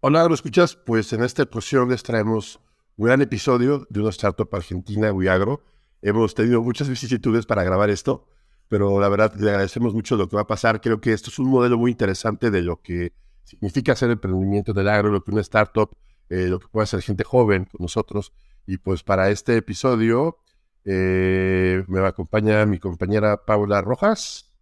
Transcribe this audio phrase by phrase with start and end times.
[0.00, 0.76] Hola, ¿lo escuchas?
[0.76, 2.60] Pues en esta porción les traemos
[2.96, 5.64] un gran episodio de una startup argentina, Wiagro.
[6.02, 8.28] Hemos tenido muchas vicisitudes para grabar esto,
[8.68, 10.80] pero la verdad le agradecemos mucho lo que va a pasar.
[10.80, 13.12] Creo que esto es un modelo muy interesante de lo que
[13.42, 15.90] significa hacer emprendimiento del agro, lo que una startup,
[16.28, 18.32] eh, lo que puede hacer gente joven con nosotros.
[18.68, 20.38] Y pues para este episodio
[20.84, 24.54] eh, me acompaña mi compañera Paula Rojas.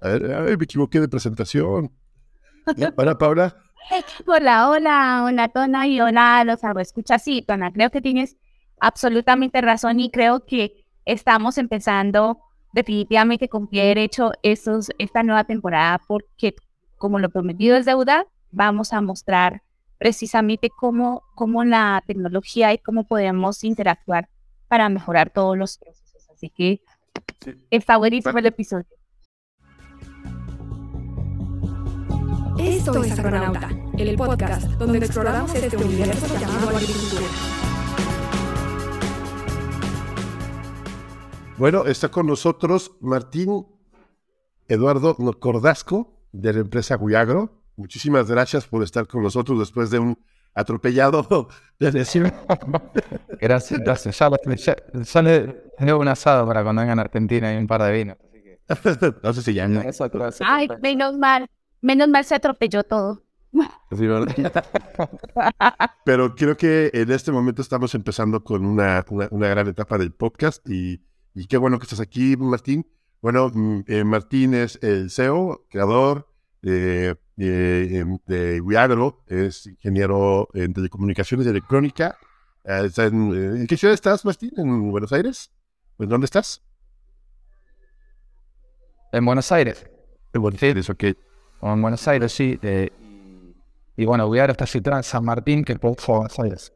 [0.00, 1.92] A ver, me equivoqué de presentación.
[2.96, 3.69] Hola, Paula.
[4.26, 8.36] Hola, hola, hola, Tona, y hola, los escucha Sí, Tona, creo que tienes
[8.80, 12.40] absolutamente razón y creo que estamos empezando
[12.72, 16.54] definitivamente con pie derecho estos, esta nueva temporada porque,
[16.98, 19.62] como lo prometido es deuda, vamos a mostrar
[19.98, 24.28] precisamente cómo, cómo la tecnología y cómo podemos interactuar
[24.68, 26.28] para mejorar todos los procesos.
[26.30, 26.80] Así que,
[27.70, 28.99] el favorito el episodio.
[32.62, 37.26] Esto es Agronauta, el podcast donde exploramos este universo llamado agricultura.
[41.56, 43.66] Bueno, está con nosotros Martín
[44.68, 47.62] Eduardo Cordasco de la empresa Guiagro.
[47.76, 50.18] Muchísimas gracias por estar con nosotros después de un
[50.54, 52.30] atropellado de decir.
[53.40, 54.18] Gracias, gracias.
[54.18, 58.16] Ya, ya, le un asado para cuando vengan a Argentina y un par de vinos.
[59.22, 59.66] no sé si ya.
[60.44, 61.48] Ay, menos mal.
[61.82, 63.22] Menos mal se atropelló todo.
[66.04, 70.66] Pero creo que en este momento estamos empezando con una, una, gran etapa del podcast
[70.68, 71.02] y,
[71.34, 72.86] y, qué bueno que estás aquí, Martín.
[73.20, 76.28] Bueno, mm, eh, Martín es el CEO, creador
[76.62, 82.16] de, de, Wiagro, es ingeniero en telecomunicaciones y electrónica.
[82.64, 84.52] Eh, en, qué ciudad estás, Martín?
[84.56, 85.50] ¿En Buenos Aires?
[85.98, 86.62] ¿En dónde estás?
[89.12, 89.90] En Buenos Aires.
[90.32, 91.04] En Buenos Aires, ok
[91.62, 92.58] en Buenos Aires, sí.
[93.96, 96.72] y bueno, a estar situado en San Martín, que es Buenos Aires.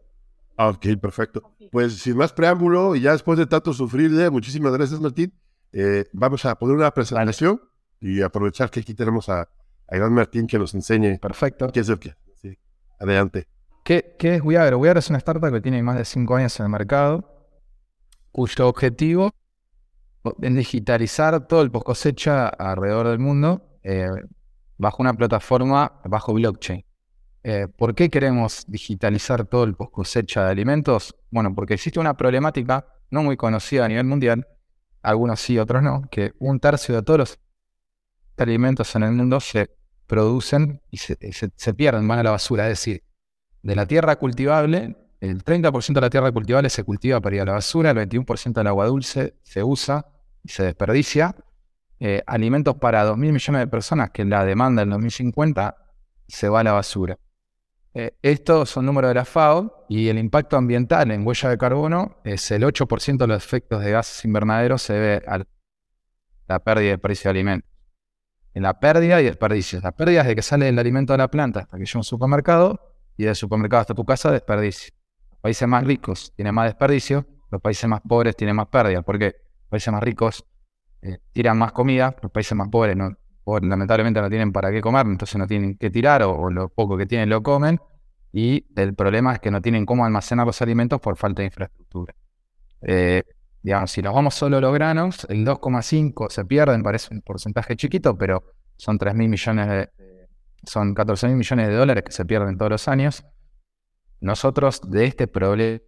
[0.57, 1.43] Ah, ok, perfecto.
[1.73, 5.33] Pues sin más preámbulo y ya después de tanto sufrirle, muchísimas gracias Martín.
[5.73, 7.61] Eh, vamos a poner una presentación
[8.01, 9.49] y aprovechar que aquí tenemos a,
[9.89, 11.19] a Iván Martín que nos enseñe.
[11.19, 11.69] Perfecto.
[11.73, 12.15] ¿Qué es lo que?
[12.41, 12.57] Sí,
[13.01, 13.49] adelante.
[13.83, 14.79] ¿Qué, ¿Qué es Weagro?
[14.79, 17.49] Weagro es una startup que tiene más de cinco años en el mercado,
[18.31, 19.33] cuyo objetivo
[20.41, 23.79] es digitalizar todo el post cosecha alrededor del mundo.
[23.83, 24.09] Eh,
[24.79, 26.85] bajo una plataforma bajo blockchain.
[27.43, 31.15] Eh, ¿Por qué queremos digitalizar todo el post cosecha de alimentos?
[31.31, 34.47] Bueno, porque existe una problemática no muy conocida a nivel mundial,
[35.03, 37.39] algunos sí, otros no, que un tercio de todos los
[38.39, 39.71] alimentos en el mundo se
[40.07, 42.65] producen y se, pierden, van a la basura.
[42.65, 43.05] Es decir,
[43.63, 47.45] de la tierra cultivable, el 30% de la tierra cultivable se cultiva para ir a
[47.45, 50.07] la basura, el 21% del agua dulce se usa
[50.43, 51.37] y se desperdicia,
[52.07, 55.75] eh, alimentos para 2.000 millones de personas, que la demanda en 2050
[56.29, 57.19] se va a la basura.
[57.95, 62.19] Eh, estos son números de la FAO y el impacto ambiental en huella de carbono
[62.23, 65.45] es el 8% de los efectos de gases invernaderos se debe a
[66.47, 67.71] la pérdida de precio de alimentos.
[68.53, 69.81] En la pérdida y desperdicio.
[69.83, 72.01] La pérdida es de que sale el alimento de la planta hasta que llega a
[72.01, 74.93] un supermercado y del supermercado hasta tu casa, desperdicio.
[75.31, 79.01] Los países más ricos tienen más desperdicio, los países más pobres tienen más pérdida.
[79.01, 79.37] ¿Por qué?
[79.63, 80.45] Los países más ricos
[81.05, 83.15] eh, tiran más comida, los países más pobres no,
[83.61, 87.05] lamentablemente no tienen para qué comer, entonces no tienen que tirar o, lo poco que
[87.05, 87.79] tienen lo comen.
[88.33, 92.15] Y el problema es que no tienen cómo almacenar los alimentos por falta de infraestructura.
[92.81, 93.23] Eh,
[93.63, 97.77] digamos, si nos vamos solo a los granos, el 2,5 se pierden, parece un porcentaje
[97.77, 98.43] chiquito, pero
[98.77, 99.91] son 3 mil millones de,
[100.65, 103.25] son 14 mil millones de dólares que se pierden todos los años.
[104.21, 105.83] Nosotros de este problema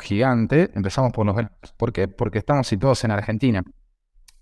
[0.00, 1.74] gigante empezamos por los granos.
[1.76, 2.08] ¿Por qué?
[2.08, 3.62] Porque estamos situados en Argentina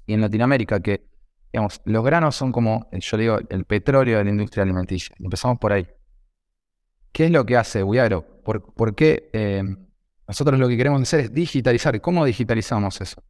[0.07, 1.07] y en Latinoamérica, que,
[1.53, 5.15] digamos, los granos son como, yo digo, el petróleo de la industria alimenticia.
[5.19, 5.87] empezamos por ahí.
[7.13, 8.25] ¿Qué es lo que hace Wiagro?
[8.45, 9.65] ¿Por, qué eh,
[10.29, 12.01] nosotros lo que queremos hacer es digitalizar?
[12.01, 13.23] ¿Cómo digitalizamos eso?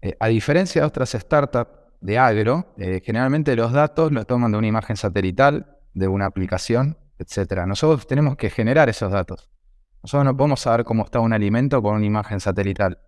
[0.00, 1.70] Eh, a diferencia de otras startups
[2.00, 6.98] de agro, eh, generalmente los datos los toman de una imagen satelital, de una aplicación,
[7.18, 7.66] etc.
[7.66, 9.50] Nosotros tenemos que generar esos datos.
[10.02, 12.98] Nosotros no podemos saber cómo está un alimento con una imagen satelital.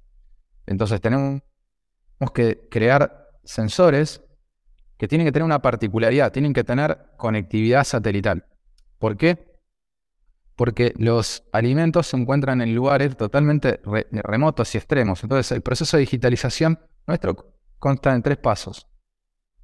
[0.67, 1.43] Entonces tenemos
[2.33, 4.23] que crear sensores
[4.97, 8.47] que tienen que tener una particularidad, tienen que tener conectividad satelital.
[8.99, 9.53] ¿Por qué?
[10.57, 13.81] Porque los alimentos se encuentran en lugares totalmente
[14.13, 15.23] remotos y extremos.
[15.23, 18.87] Entonces, el proceso de digitalización nuestro consta en tres pasos.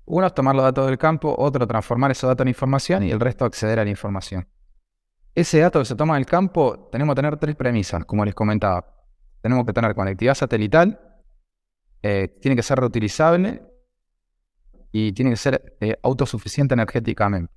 [0.05, 3.20] Uno es tomar los datos del campo, otro transformar esos datos en información y el
[3.20, 4.49] resto acceder a la información.
[5.35, 8.85] Ese dato que se toma del campo, tenemos que tener tres premisas, como les comentaba.
[9.41, 11.00] Tenemos que tener conectividad satelital,
[12.02, 13.62] eh, tiene que ser reutilizable
[14.91, 17.52] y tiene que ser eh, autosuficiente energéticamente.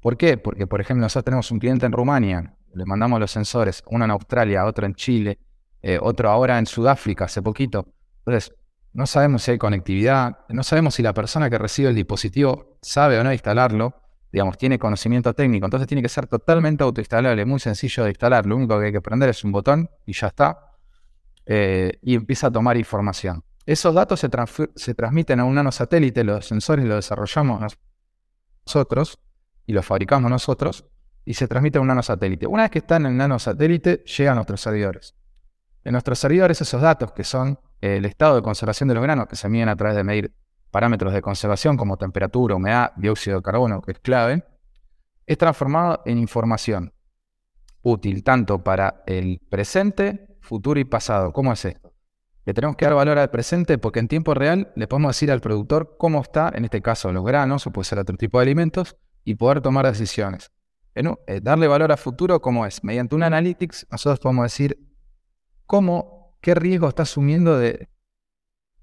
[0.00, 0.36] ¿Por qué?
[0.36, 4.10] Porque, por ejemplo, nosotros tenemos un cliente en Rumania, le mandamos los sensores, uno en
[4.10, 5.38] Australia, otro en Chile,
[5.82, 7.86] eh, otro ahora en Sudáfrica hace poquito.
[8.18, 8.54] Entonces,
[8.92, 13.18] no sabemos si hay conectividad, no sabemos si la persona que recibe el dispositivo sabe
[13.18, 13.94] o no instalarlo,
[14.30, 18.56] digamos, tiene conocimiento técnico, entonces tiene que ser totalmente autoinstalable, muy sencillo de instalar, lo
[18.56, 20.74] único que hay que prender es un botón y ya está,
[21.46, 23.42] y empieza a tomar información.
[23.68, 27.76] Esos datos se, transmiten a un nanosatélite, los sensores los desarrollamos
[28.64, 29.18] nosotros
[29.66, 30.86] y los fabricamos nosotros,
[31.26, 32.46] y se transmite a un nanosatélite.
[32.46, 35.14] Una vez que está en el nanosatélite, llegan a nuestros servidores.
[35.84, 39.36] En nuestros servidores esos datos, que son el estado de conservación de los granos, que
[39.36, 40.34] se miden a través de medir
[40.70, 44.46] parámetros de conservación como temperatura, humedad, dióxido de carbono, que es clave,
[45.26, 46.94] es transformado en información
[47.82, 51.34] útil tanto para el presente, futuro y pasado.
[51.34, 51.87] ¿Cómo es esto?
[52.48, 55.42] Le tenemos que dar valor al presente porque en tiempo real le podemos decir al
[55.42, 58.96] productor cómo está, en este caso los granos o puede ser otro tipo de alimentos,
[59.22, 60.50] y poder tomar decisiones.
[60.94, 62.82] Eh, darle valor al futuro, ¿cómo es?
[62.82, 64.78] Mediante un analytics, nosotros podemos decir
[65.66, 67.90] cómo, qué riesgo está asumiendo de,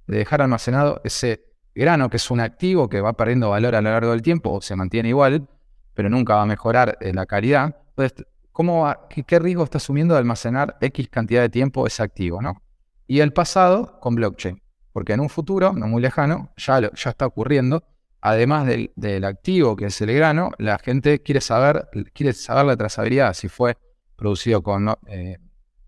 [0.06, 4.11] dejar almacenado ese grano, que es un activo que va perdiendo valor a lo largo
[4.11, 5.50] del tiempo o se mantiene igual,
[5.95, 7.75] pero nunca va a mejorar eh, la calidad.
[7.97, 12.44] Entonces, ¿cómo qué, riesgo está asumiendo de almacenar X cantidad de tiempo ese activo?
[12.44, 12.61] ¿no?
[13.07, 14.62] Y el pasado con blockchain,
[14.92, 17.84] porque en un futuro, no muy lejano, ya, ya está ocurriendo,
[18.25, 23.34] además del, activo que es el grano, la gente quiere saber, quiere saber la trazabilidad,
[23.34, 23.78] si fue
[24.16, 25.38] producido con, eh,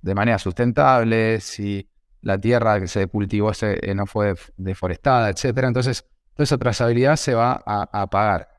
[0.02, 1.90] de manera sustentable, si
[2.22, 5.64] la tierra que se cultivó eh, no fue deforestada, etc.
[5.64, 6.06] Entonces,
[6.36, 8.50] toda esa trazabilidad se va a, pagar.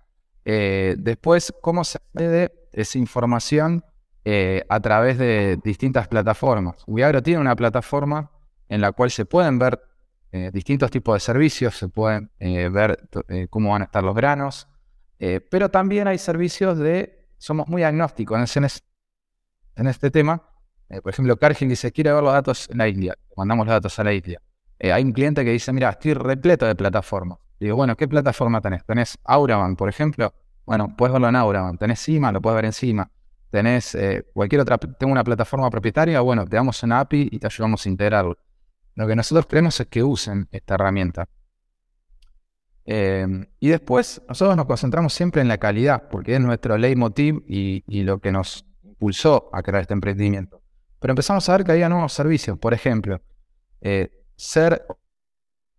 [0.45, 3.85] Eh, después, ¿cómo se accede esa información
[4.69, 6.83] a través de distintas plataformas?
[6.87, 8.31] Ubiagro tiene una plataforma
[8.69, 9.81] en la cual se pueden ver
[10.53, 13.09] distintos tipos de servicios, se pueden ver
[13.49, 14.69] cómo van a estar los granos,
[15.50, 18.67] pero también hay servicios de, somos muy agnósticos en,
[19.76, 20.43] en este tema,
[20.88, 23.15] eh, por ejemplo, Cargill dice, quiere ver los datos en la isla.
[23.37, 24.41] Mandamos los datos a la isla.
[24.79, 27.38] Eh, hay un cliente que dice, mira, estoy repleto de plataformas.
[27.61, 28.85] Digo, bueno, ¿qué plataforma tenés?
[28.85, 30.32] ¿Tenés Auraban, por ejemplo?
[30.64, 31.76] Bueno, puedes verlo en Auraban.
[31.76, 32.32] ¿Tenés Cima?
[32.32, 33.11] Lo puedes ver encima.
[33.50, 36.21] ¿Tenés eh, cualquier otra, tengo una plataforma propietaria?
[36.21, 38.38] Bueno, te damos una API y te ayudamos a integrarlo.
[38.99, 41.29] Lo que nosotros queremos es que usen esta herramienta.
[42.85, 48.03] y después, nosotros nos concentramos siempre en la calidad, porque es nuestro leitmotiv y, y
[48.03, 50.61] lo que nos impulsó a crear este emprendimiento.
[50.99, 52.59] Pero empezamos a ver que había nuevos servicios.
[52.59, 53.21] Por ejemplo,
[53.83, 54.85] eh, ser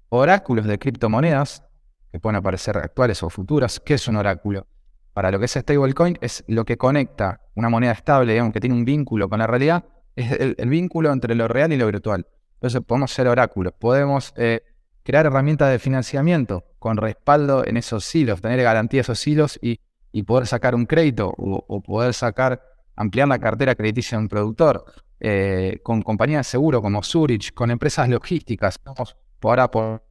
[0.07, 1.65] oráculos de criptomonedas,
[2.13, 3.81] que pueden aparecer actuales o futuras.
[3.81, 4.65] ¿Qué es un oráculo?
[5.11, 8.77] Para lo que es stablecoin, es lo que conecta una moneda estable, digamos, que tiene
[8.77, 9.83] un vínculo con la realidad,
[10.15, 12.25] es el, vínculo entre lo real y lo virtual.
[12.59, 14.61] Entonces podemos ser oráculos, podemos eh,
[15.03, 19.79] crear herramientas de financiamiento con respaldo en esos hilos, tener garantía de esos hilos y,
[20.23, 22.61] poder sacar un crédito o, poder sacar,
[22.97, 24.83] ampliar la cartera crediticia de un productor.
[25.21, 28.75] Eh, con compañías de seguro como Zurich, con empresas logísticas.
[28.75, 30.03] Estamos ahora por,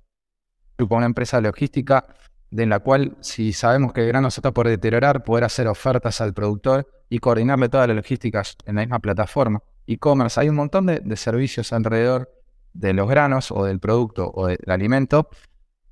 [0.79, 2.07] una empresa logística
[2.51, 6.21] de la cual, si sabemos que el grano se está por deteriorar, poder hacer ofertas
[6.21, 9.63] al productor y coordinarle todas las logísticas en la misma plataforma.
[9.87, 12.31] E-commerce, hay un montón de, servicios alrededor
[12.73, 15.29] de los granos o del producto o del alimento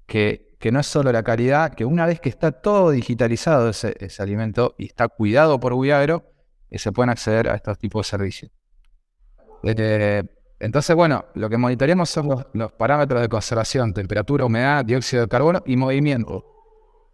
[0.07, 3.95] que, que, no es solo la calidad, que una vez que está todo digitalizado ese,
[4.19, 6.25] alimento y está cuidado por Viagro,
[6.71, 8.53] eh, se pueden acceder a estos tipos de servicios.
[9.65, 10.23] Eh,
[10.59, 15.63] entonces, bueno, lo que monitoreamos son los, parámetros de conservación, temperatura, humedad, dióxido de carbono
[15.67, 16.45] y movimiento.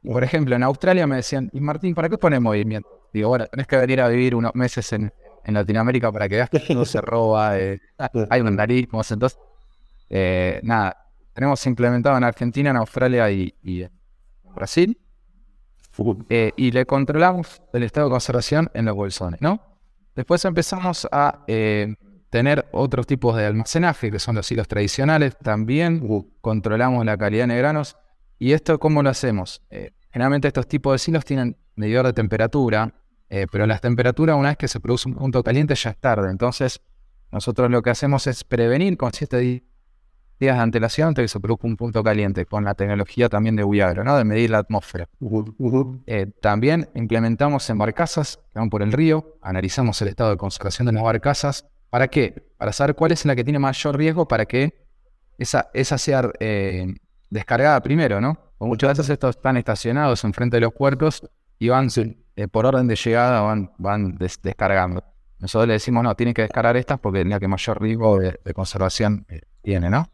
[0.02, 2.88] Por ejemplo, en Australia me decían, y Martín, ¿para qué pones movimiento?
[3.12, 5.12] Digo, bueno, tenés que venir a vivir unos meses en,
[5.44, 7.80] Latinoamérica para que veas que no se roba, eh,
[8.30, 9.40] hay vandalismos, entonces,
[10.12, 13.90] eh, nada, tenemos implementado en Argentina, en Australia y, en
[14.54, 14.98] Brasil,
[16.56, 19.60] y le controlamos el estado de conservación en los bolsones, ¿no?
[20.14, 21.44] Después empezamos a
[22.32, 25.36] tener otros tipos de almacenaje, que son los hilos tradicionales.
[25.36, 26.02] También
[26.40, 27.98] controlamos la calidad de granos.
[28.38, 29.60] ¿Y esto cómo lo hacemos?
[29.68, 32.94] Eh, generalmente estos tipos de silos tienen medidor de temperatura,
[33.28, 36.30] eh, pero la temperatura una vez que se produce un punto caliente ya es tarde.
[36.30, 36.80] Entonces,
[37.30, 39.62] nosotros lo que hacemos es prevenir con siete días
[40.46, 44.04] de antelación antes que se produzca un punto caliente, con la tecnología también de Viagro,
[44.04, 44.16] ¿no?
[44.16, 45.08] de medir la atmósfera.
[46.06, 50.86] Eh, también implementamos en barcazas que van por el río, analizamos el estado de conservación
[50.86, 52.42] de las barcazas ¿Para qué?
[52.56, 54.82] Para saber cuál es la que tiene mayor riesgo para que
[55.36, 56.86] esa, esa sea eh,
[57.28, 58.38] descargada primero, ¿no?
[58.60, 61.22] muchas veces estos están estacionados enfrente de los puertos
[61.58, 61.88] y van
[62.36, 65.04] eh, por orden de llegada van, van descargando.
[65.38, 68.54] Nosotros le decimos, no, tienen que descargar estas porque es la que mayor riesgo de,
[68.54, 70.08] conservación eh, tiene, ¿no?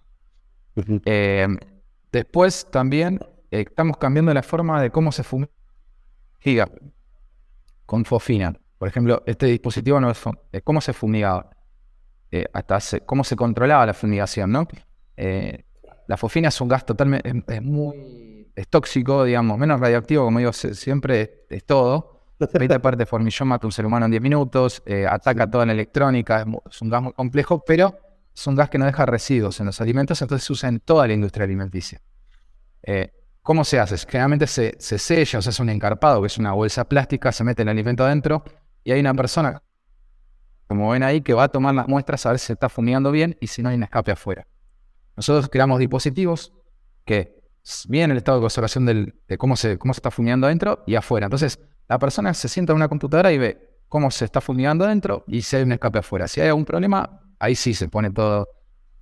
[2.12, 3.20] Después también
[3.50, 6.68] estamos cambiando la forma de cómo se fumiga.
[7.86, 8.54] con fofina.
[8.78, 10.20] Por ejemplo, este dispositivo no es...
[10.52, 11.50] Eh, ¿Cómo se fumigaba?
[12.30, 14.68] Eh, hasta ¿Cómo se controlaba la fumigación, no?
[15.16, 15.64] Eh,
[16.06, 17.28] la fofina es un gas totalmente...
[17.48, 18.52] Es, muy...
[18.54, 22.22] Es tóxico, digamos, menos radioactivo, como digo, siempre es, todo.
[22.38, 26.44] 20 partes de formillón mata un ser humano en 10 minutos, ataca toda la electrónica,
[26.70, 27.98] es, un gas muy complejo, pero
[28.40, 31.06] es un gas que no deja residuos en los alimentos, entonces se usa en toda
[31.06, 32.00] la industria alimenticia.
[33.42, 33.96] ¿Cómo se hace?
[33.96, 37.44] Generalmente se, se sella, o sea, es un encarpado, que es una bolsa plástica, se
[37.44, 38.44] mete el alimento adentro
[38.84, 39.62] y hay una persona,
[40.66, 43.10] como ven ahí, que va a tomar las muestras a ver si se está fumigando
[43.10, 44.46] bien y si no hay un escape afuera.
[45.16, 46.52] Nosotros creamos dispositivos
[47.04, 47.42] que
[47.88, 51.26] vienen el estado de conservación de cómo se, cómo se está fumigando adentro y afuera.
[51.26, 55.24] Entonces, la persona se sienta en una computadora y ve cómo se está fumigando adentro
[55.26, 56.28] y si hay un escape afuera.
[56.28, 58.46] Si hay algún problema, ahí sí se pone todos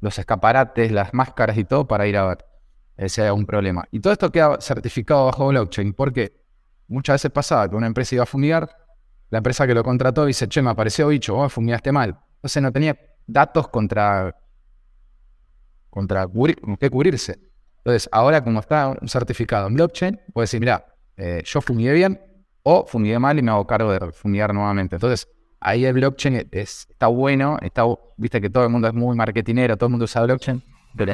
[0.00, 3.84] los escaparates, las máscaras y todo para ir a ver si hay algún problema.
[3.90, 6.44] Y todo esto queda certificado bajo blockchain porque
[6.88, 8.68] muchas veces pasaba que una empresa iba a fumigar,
[9.30, 12.16] la empresa que lo contrató dice, che, me apareció bicho, vos fumigaste mal.
[12.36, 14.36] Entonces no tenía datos contra,
[15.90, 16.28] contra
[16.78, 17.40] qué cubrirse.
[17.78, 22.20] Entonces, ahora como está un certificado en blockchain, puede decir, mira, eh, yo fumigué bien
[22.62, 24.96] o fumigué mal y me hago cargo de fumigar nuevamente.
[24.96, 25.28] Entonces,
[25.60, 27.84] ahí el blockchain está bueno, está,
[28.16, 30.62] viste que todo el mundo es muy marketinero, todo el mundo usa blockchain,
[30.96, 31.12] pero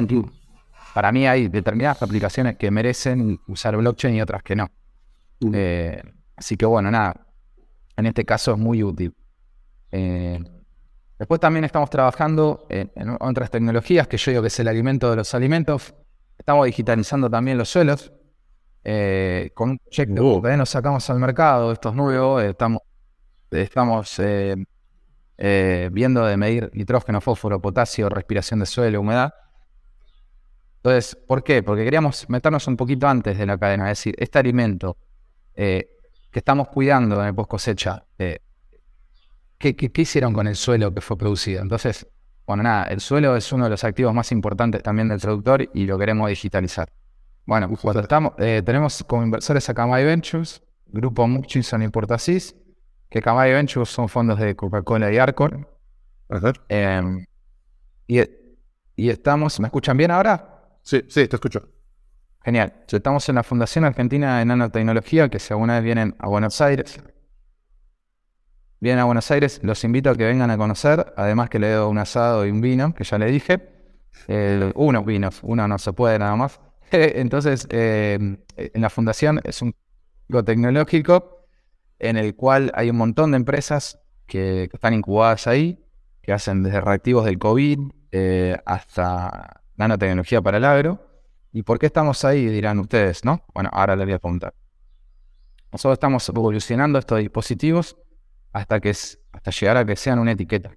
[0.93, 4.69] para mí hay determinadas aplicaciones que merecen usar blockchain y otras que no.
[5.53, 6.01] Eh,
[6.35, 7.25] así que bueno, nada,
[7.97, 9.13] en este caso es muy útil.
[9.91, 10.39] Eh,
[11.17, 15.17] después también estamos trabajando en, otras tecnologías que yo digo que es el alimento de
[15.17, 15.93] los alimentos.
[16.37, 18.11] Estamos digitalizando también los suelos.
[18.85, 20.41] Eh, con un proyecto uh.
[20.41, 22.53] que nos sacamos al mercado, esto es nuevo, eh,
[23.61, 24.67] estamos, estamos
[25.91, 29.33] viendo de medir nitrógeno, fósforo, potasio, respiración de suelo, humedad.
[30.77, 31.63] Entonces, ¿por qué?
[31.63, 34.97] Porque queríamos meternos un poquito antes de la cadena, es decir, este alimento
[36.33, 38.39] que estamos cuidando en el post cosecha, eh,
[39.59, 41.61] ¿qué, hicieron con el suelo que fue producido?
[41.61, 42.07] Entonces,
[42.47, 45.85] bueno, nada, el suelo es uno de los activos más importantes también del productor y
[45.85, 46.91] lo queremos digitalizar.
[47.45, 52.55] Bueno, cuando estamos, eh, tenemos como inversores a Camay Ventures, Grupo Mutchinson y Portasis,
[53.13, 55.69] que Camay Ventures son fondos de Coca-Cola y Arcor.
[56.67, 57.23] Em,
[58.07, 58.19] y,
[58.95, 60.79] y estamos, ¿me escuchan bien ahora?
[60.81, 61.69] Sí, sí, te escucho.
[62.43, 62.73] Genial.
[62.87, 67.03] Estamos en la Fundación Argentina de Nanotecnología, que si alguna vez vienen a Buenos Aires,
[68.79, 71.91] vienen a Buenos Aires, los invito a que vengan a conocer, además que le doy
[71.91, 73.59] un asado y un vino, que ya le dije.
[74.73, 76.59] unos vinos, uno no se puede nada más.
[76.91, 79.75] Entonces, eh, en la fundación es un
[80.43, 81.32] tecnológico
[82.03, 85.79] en el cual hay un montón de empresas que, están incubadas ahí,
[86.21, 87.79] que hacen desde reactivos del COVID
[88.11, 90.99] eh, hasta nanotecnología para el agro.
[91.53, 92.45] ¿Y por qué estamos ahí?
[92.47, 93.45] Dirán ustedes, ¿no?
[93.53, 94.53] Bueno, ahora les voy a contar.
[95.71, 97.97] Nosotros estamos evolucionando estos dispositivos
[98.51, 100.71] hasta, que hasta llegar a que sean una etiqueta.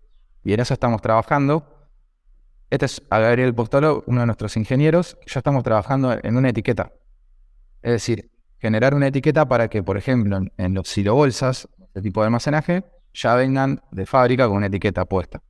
[0.44, 1.90] Y en eso estamos trabajando.
[2.70, 6.92] Este es Gabriel Postolo, uno de nuestros ingenieros, ya estamos trabajando en una etiqueta.
[7.82, 8.30] Es decir,
[8.66, 13.36] generar una etiqueta para que, por ejemplo, en, los silobolsas, este tipo de almacenaje, ya
[13.36, 15.40] vengan de fábrica con una etiqueta puesta.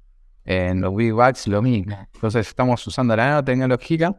[0.44, 1.96] En los big bags lo mismo.
[2.12, 4.14] Entonces estamos usando la nanotecnología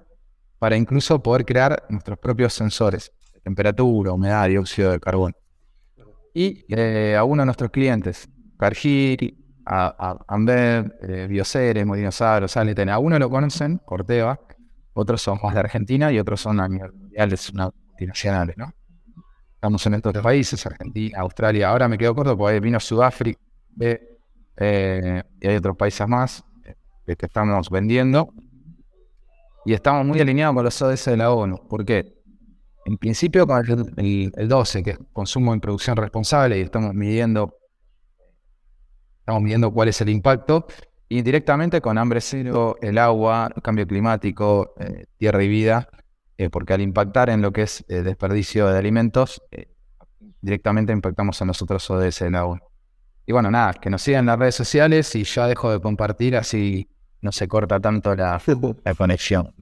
[0.57, 5.35] para incluso poder crear nuestros propios sensores de temperatura, humedad, dióxido de carbono.
[6.33, 8.27] Y eh, a uno de nuestros clientes,
[8.57, 14.39] Cargill, Amber, eh, Biocere, Modinosauros, Saleten, a uno lo conocen, Corteva,
[14.93, 18.73] otros son más de Argentina y otros son a nivel mundial, multinacionales, ¿no?
[19.57, 23.39] Estamos en estos países, Argentina, Australia, ahora me quedo corto porque vino Sudáfrica,
[23.79, 26.45] eh, y hay otros países más
[27.07, 28.31] que estamos vendiendo
[29.65, 31.67] y estamos muy alineados con los ODS de la ONU.
[31.67, 32.21] ¿Por qué?
[32.85, 33.65] En principio con
[33.97, 37.57] el, 12, que es consumo en producción responsable, y estamos midiendo,
[39.21, 40.67] estamos midiendo cuál es el impacto,
[41.09, 45.89] y directamente con hambre cero, el agua, el cambio climático, eh, tierra y vida,
[46.37, 49.73] eh, porque al impactar en lo que es el desperdicio de alimentos, eh,
[50.41, 52.61] directamente impactamos en los otros ODS de la ONU.
[53.25, 56.37] Y bueno, nada, que nos sigan en las redes sociales y ya dejo de compartir,
[56.37, 56.89] así
[57.21, 58.41] no se corta tanto la,
[58.85, 59.53] la conexión.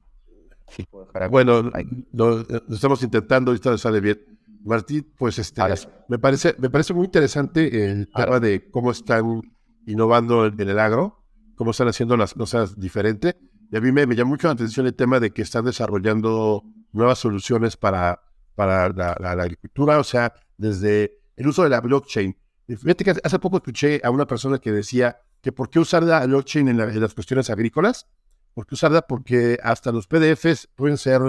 [1.29, 1.71] Bueno,
[2.11, 4.19] lo, estamos intentando y esto sale bien.
[4.63, 5.61] Martín, pues este,
[6.07, 9.41] me parece, me parece muy interesante el tema de cómo están
[9.85, 11.23] innovando en, el agro,
[11.55, 13.35] cómo están haciendo las cosas diferentes.
[13.71, 16.63] Y a mí me, me llama mucho la atención el tema de que están desarrollando
[16.91, 18.21] nuevas soluciones para,
[18.55, 22.35] para la, agricultura, o sea, desde el uso de la blockchain.
[22.67, 26.25] Fíjate que hace poco escuché a una persona que decía que por qué usar la
[26.25, 28.07] blockchain en, las cuestiones agrícolas,
[28.53, 31.21] porque usarla porque hasta los PDFs pueden ser,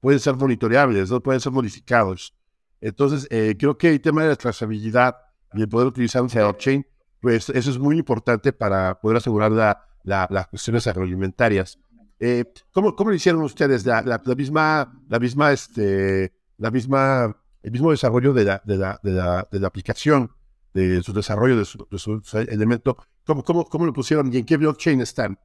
[0.00, 1.22] pueden ser monitoreables, ¿no?
[1.22, 2.34] pueden ser modificados.
[2.80, 5.16] Entonces, eh, creo que el tema de la trazabilidad
[5.52, 6.86] y el poder utilizar un blockchain,
[7.20, 11.78] pues eso es muy importante para poder asegurar la, la- las cuestiones agroalimentarias.
[12.20, 13.84] Eh, ¿cómo, ¿Cómo lo hicieron ustedes?
[13.86, 18.76] La, la- la misma, la misma, este, la misma, el mismo desarrollo de la, de
[18.76, 20.30] la, de la, de aplicación,
[20.74, 22.96] de su desarrollo, de su, de su elemento.
[23.26, 25.38] ¿Cómo, cómo, ¿Cómo lo pusieron y en qué blockchain están?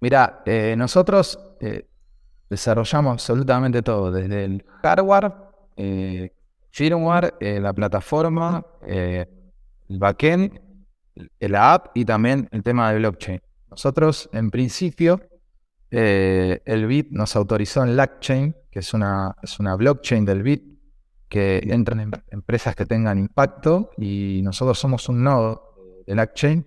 [0.00, 1.88] Mira, eh, nosotros eh,
[2.48, 5.32] desarrollamos absolutamente todo, desde el hardware,
[5.76, 6.32] eh,
[6.70, 9.26] firmware, eh, la plataforma, eh,
[9.88, 10.60] el backend,
[11.40, 13.40] la app y también el tema de blockchain.
[13.70, 15.20] Nosotros, en principio,
[15.90, 20.78] eh, el BIT nos autorizó en LackChain, que es una, es una blockchain del BIT,
[21.28, 25.74] que entran en empresas que tengan impacto y nosotros somos un nodo
[26.06, 26.66] de LackChain.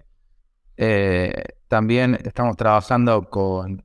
[0.77, 3.83] Eh, también estamos trabajando con,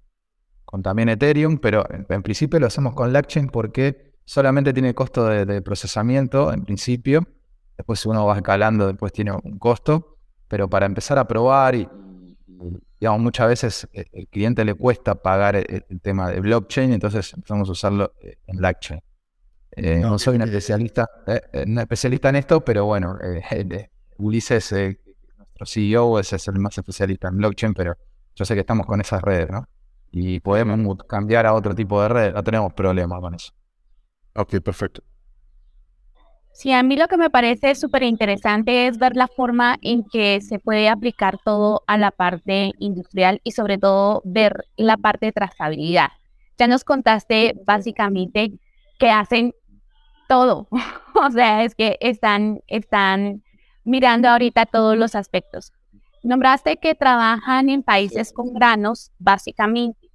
[0.65, 5.63] con también Ethereum, pero en, principio lo hacemos con LackChain porque solamente tiene costo de,
[5.63, 7.27] procesamiento en principio.
[7.77, 10.19] Después si uno va escalando, después tiene un costo.
[10.49, 11.89] Pero para empezar a probar y,
[13.01, 17.33] digamos, muchas veces eh, el cliente le cuesta pagar el, el tema de blockchain, entonces
[17.35, 19.01] empezamos a usarlo eh, en LackChain.
[19.73, 23.91] Eh, No, no soy un eh, especialista, eh, un especialista en esto, pero bueno, eh,
[24.19, 27.97] Ulises, nuestro CEO, ese es el más especialista en blockchain, pero
[28.35, 29.69] yo sé que estamos con esas redes, ¿no?
[30.11, 33.53] Y podemos cambiar a otro tipo de red, no tenemos problema con eso.
[34.35, 35.03] Ok, perfecto.
[36.57, 40.41] Sí, a mí lo que me parece súper interesante es ver la forma en que
[40.41, 45.33] se puede aplicar todo a la parte industrial y sobre todo ver la parte de
[45.33, 46.09] trazabilidad.
[46.57, 48.53] Ya nos contaste básicamente
[48.99, 49.53] que hacen
[50.31, 50.67] todo.
[51.15, 53.43] o sea, es que están, están
[53.85, 55.75] mirando ahorita todos los aspectos.
[56.23, 60.06] Nombraste que trabajan en países con granos, básicamente.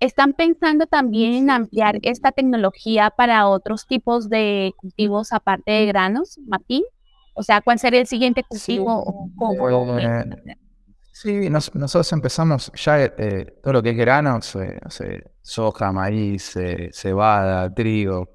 [0.00, 6.38] ¿Están pensando también en ampliar esta tecnología para otros tipos de cultivos aparte de granos,
[6.46, 6.84] Martín?
[7.34, 9.02] O sea, ¿cuál sería el siguiente cultivo?
[9.04, 9.98] o cómo?
[9.98, 10.24] Eh,
[11.12, 15.90] Sí, nos- nosotros empezamos ya eh, todo lo que es granos, eh, no sé, soja,
[15.90, 16.54] maíz,
[16.92, 18.28] cebada, trigo,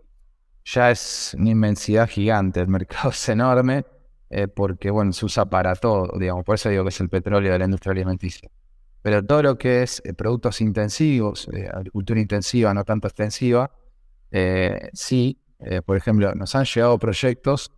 [0.66, 3.86] ya es una inmensidad gigante, el mercado es enorme
[4.30, 7.54] eh, porque, bueno, se usa para todo, digamos, por eso digo que es el petróleo
[7.54, 8.50] de la industria alimenticia.
[9.04, 13.70] Pero todo lo que es eh, productos intensivos, eh, agricultura intensiva, no tanto extensiva,
[14.32, 15.40] eh, sí,
[15.86, 17.72] por ejemplo, nos han llegado proyectos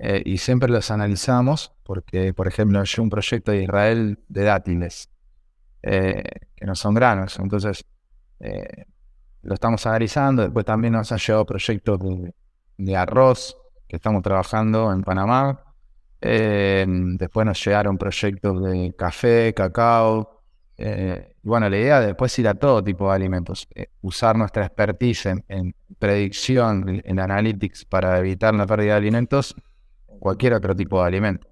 [0.00, 5.08] y siempre los analizamos porque, por ejemplo, llegó un proyecto de Israel de dátiles,
[5.80, 7.84] que no son granos, entonces
[9.42, 10.42] lo estamos analizando.
[10.42, 12.00] Después también nos han llegado proyectos
[12.76, 15.62] de, arroz que estamos trabajando en Panamá.
[16.20, 20.37] Después nos llegaron proyectos de café, cacao.
[20.78, 24.36] Eh, y bueno, la idea después es ir a todo tipo de alimentos, eh, usar
[24.36, 29.54] nuestra expertise en, predicción, en, analytics para evitar la pérdida de alimentos,
[30.08, 31.48] en cualquier otro tipo de alimento.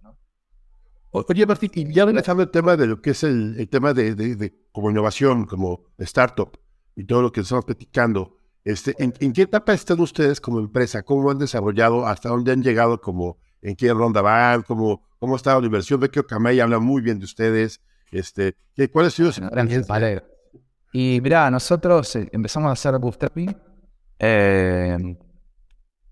[1.10, 4.36] Oye, Martín, y ya regresando al tema de lo que es el, tema de, de-
[4.36, 6.58] de como innovación, como startup
[6.94, 11.02] y todo lo que estamos platicando, este, ¿en, qué etapa están ustedes como empresa?
[11.02, 12.06] ¿Cómo han desarrollado?
[12.06, 13.00] ¿Hasta dónde han llegado?
[13.00, 14.62] Como, ¿En qué ronda van?
[14.62, 16.00] ¿Cómo, cómo está la inversión?
[16.00, 17.80] Ve que Okamei habla muy bien de ustedes.
[18.10, 19.94] Este, ¿qué- ¿Cuál ha sido su experiencia?
[20.92, 23.56] Y mirá, nosotros eh, empezamos a hacer bootstrapping
[24.18, 25.16] eh,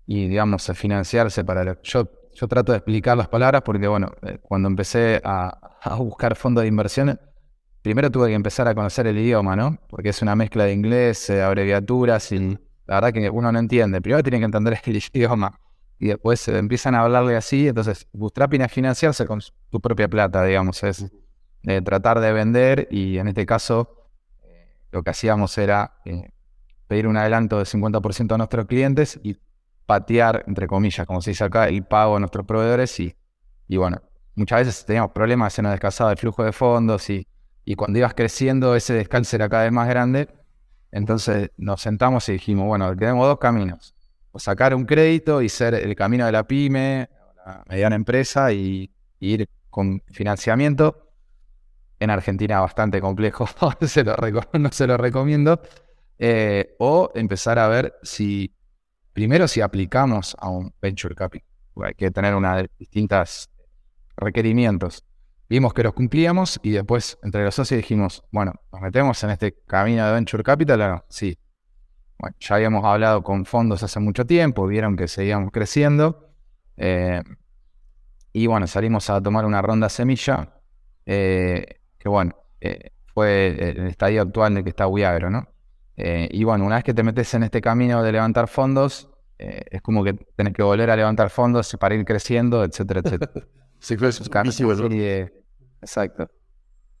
[0.05, 1.63] y, digamos, a financiarse para...
[1.63, 5.95] lo- yo, yo trato de explicar las palabras porque, bueno, eh, cuando empecé a, a
[5.95, 7.19] buscar fondos de inversión,
[7.81, 9.77] primero tuve que empezar a conocer el idioma, ¿no?
[9.89, 12.39] Porque es una mezcla de inglés, eh, abreviaturas y
[12.87, 14.01] la verdad que uno no entiende.
[14.01, 15.59] Primero tiene que entender el idioma
[15.97, 17.67] y después eh, empiezan a hablarle así.
[17.67, 21.11] Entonces, bootstrapping es financiarse con tu propia plata, digamos, es
[21.67, 24.09] eh, tratar de vender y en este caso
[24.43, 26.29] eh, lo que hacíamos era eh,
[26.87, 29.35] pedir un adelanto de 50% a nuestros clientes y
[29.87, 33.15] patear, entre comillas, como se dice acá, el pago a nuestros proveedores y,
[33.67, 33.99] y bueno,
[34.35, 37.27] muchas veces teníamos problemas, se nos descasaba el flujo de fondos y,
[37.63, 40.29] y cuando ibas creciendo ese descalce era cada vez más grande,
[40.91, 43.95] entonces nos sentamos y dijimos, bueno, tenemos dos caminos,
[44.31, 47.09] o sacar un crédito y ser el camino de la pyme,
[47.43, 51.04] la mediana empresa y ir con financiamiento,
[51.99, 53.47] en Argentina bastante complejo,
[54.53, 55.61] no se lo recomiendo.
[56.17, 58.55] Eh, o empezar a ver si,
[59.13, 61.49] primero si aplicamos a un venture capital.
[61.83, 63.49] Hay que tener una de distintos
[64.15, 65.03] requerimientos.
[65.49, 69.57] Vimos que los cumplíamos y después entre los socios dijimos, bueno, ¿nos metemos en este
[69.67, 71.05] camino de venture capital o no?
[71.09, 71.37] Sí.
[72.39, 76.29] Ya habíamos hablado con fondos hace mucho tiempo, vieron que seguíamos creciendo.
[76.77, 77.21] eh,
[78.31, 80.55] y bueno, salimos a tomar una ronda semilla
[81.05, 85.47] eh, que bueno, eh, fue el estadio actual en el que está Wiagro, ¿no?
[85.97, 89.63] Eh, y bueno, una vez que te metes en este camino de levantar fondos, eh,
[89.71, 93.31] es como que tenés que volver a levantar fondos para ir creciendo, etcétera, etcétera.
[94.43, 94.51] ¿no?
[94.51, 95.33] serie-
[95.81, 96.29] Exacto,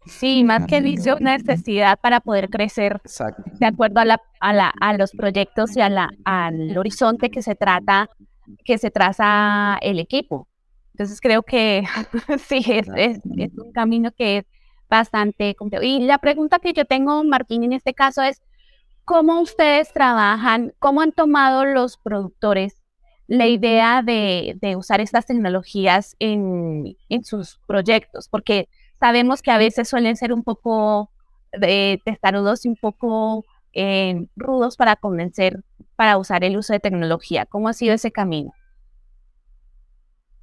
[0.07, 3.43] Sí, más que vicio, una necesidad para poder crecer exacto.
[3.59, 7.43] de acuerdo a, la, a, la, a los proyectos y a la, al horizonte que
[7.43, 8.09] se trata,
[8.63, 10.47] que se traza el equipo.
[10.93, 11.83] Entonces creo que
[12.47, 14.45] sí, es, es, es un camino que es
[14.89, 15.83] bastante complejo.
[15.83, 18.41] Y la pregunta que yo tengo, Martín, en este caso es,
[19.03, 22.81] ¿cómo ustedes trabajan, cómo han tomado los productores
[23.27, 28.29] la idea de, de usar estas tecnologías en, en sus proyectos?
[28.29, 28.69] Porque
[28.99, 31.11] sabemos que a veces suelen ser un poco
[31.51, 35.63] de testarudos y un poco eh, rudos para convencer
[35.95, 37.45] para usar el uso de tecnología.
[37.45, 38.51] ¿Cómo ha sido ese camino?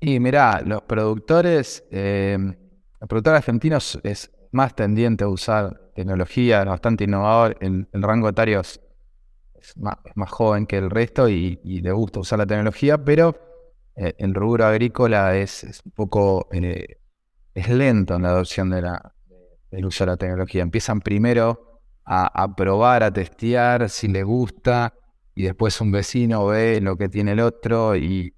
[0.00, 2.36] Y mirá, los productores, eh,
[3.02, 8.80] el productor argentino es, más tendiente a usar tecnología, bastante innovador, el, rango etario es,
[9.76, 13.34] más, es más joven que el resto y, le gusta usar la tecnología, pero
[13.96, 16.98] eh, el rubro agrícola es, un poco, eh,
[17.54, 19.14] es lento en la adopción de la,
[19.70, 20.62] del uso de la tecnología.
[20.62, 24.94] Empiezan primero a, a probar, a testear si le gusta
[25.34, 28.32] y después un vecino ve lo que tiene el otro y,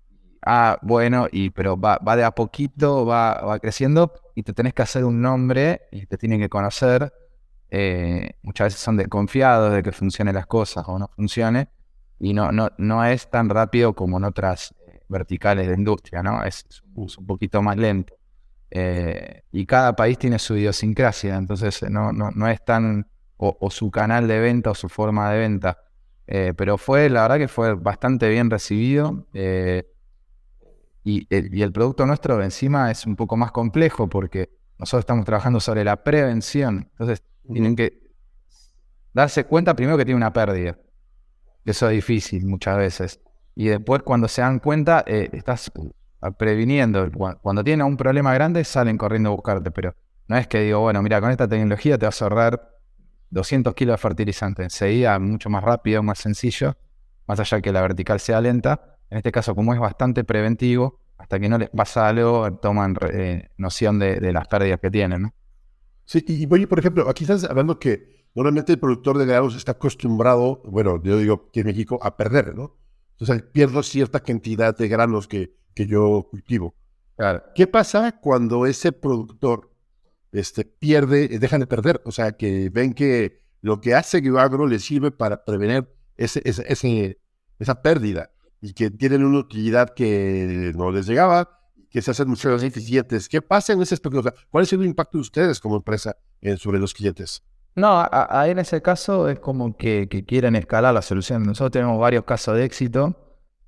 [0.44, 4.82] ah, bueno, y pero va, de a poquito, va, va creciendo y te tenés que
[4.82, 7.12] hacer un nombre y te tienen que conocer.
[7.70, 11.68] Eh, muchas veces son desconfiados de que funcionen las cosas o no funcione
[12.20, 16.44] y no, no, no es tan rápido como en otras eh, verticales de industria, ¿no?
[16.44, 18.14] Es, un poquito más lento.
[18.70, 24.40] Eh, y cada país tiene su idiosincrasia, entonces no, es tan, o, su canal de
[24.40, 25.78] venta o su forma de venta.
[26.26, 29.26] Pero fue, la verdad que fue bastante bien recibido.
[31.04, 35.24] Y, el- y el producto nuestro encima es un poco más complejo porque nosotros estamos
[35.24, 36.88] trabajando sobre la prevención.
[36.92, 38.00] Entonces tienen que
[39.12, 40.78] darse cuenta primero que tiene una pérdida.
[41.64, 43.20] Eso es difícil muchas veces.
[43.54, 45.72] Y después cuando se dan cuenta, eh, estás
[46.38, 47.10] previniendo.
[47.12, 49.70] Cu- Cuando tienen un problema grande, salen corriendo a buscarte.
[49.70, 49.94] Pero
[50.28, 52.70] no es que digo, bueno, mira, con esta tecnología te vas a ahorrar
[53.30, 54.62] 200 kilos de fertilizante.
[54.64, 56.76] Enseguida, mucho más rápido, más sencillo,
[57.26, 58.93] más allá que la vertical sea lenta.
[59.10, 63.48] En este caso, como es bastante preventivo, hasta que no les pasa algo, toman eh,
[63.56, 65.22] noción de, de las pérdidas que tienen.
[65.22, 65.34] ¿no?
[66.04, 69.72] Sí, y, oye, por ejemplo, aquí estás hablando que normalmente el productor de granos está
[69.72, 72.76] acostumbrado, bueno, yo digo que en México, a perder, ¿no?
[73.12, 76.74] Entonces pierdo cierta cantidad de granos que, que yo cultivo.
[77.16, 77.44] Claro.
[77.54, 79.70] ¿Qué pasa cuando ese productor
[80.32, 82.02] este, pierde, eh, dejan de perder?
[82.04, 86.64] O sea, que ven que lo que hace Agro le sirve para prevenir ese, ese,
[86.68, 87.18] ese-
[87.60, 88.32] esa pérdida
[88.64, 93.28] y que tienen una utilidad que no les llegaba, que se hacen mucho más eficientes.
[93.28, 94.22] ¿Qué pasa en ese aspecto?
[94.48, 97.42] ¿Cuál es el impacto de ustedes como empresa en, sobre los clientes?
[97.76, 101.42] No, ahí en ese caso es como que, quieren escalar la solución.
[101.42, 103.14] Nosotros tenemos varios casos de éxito.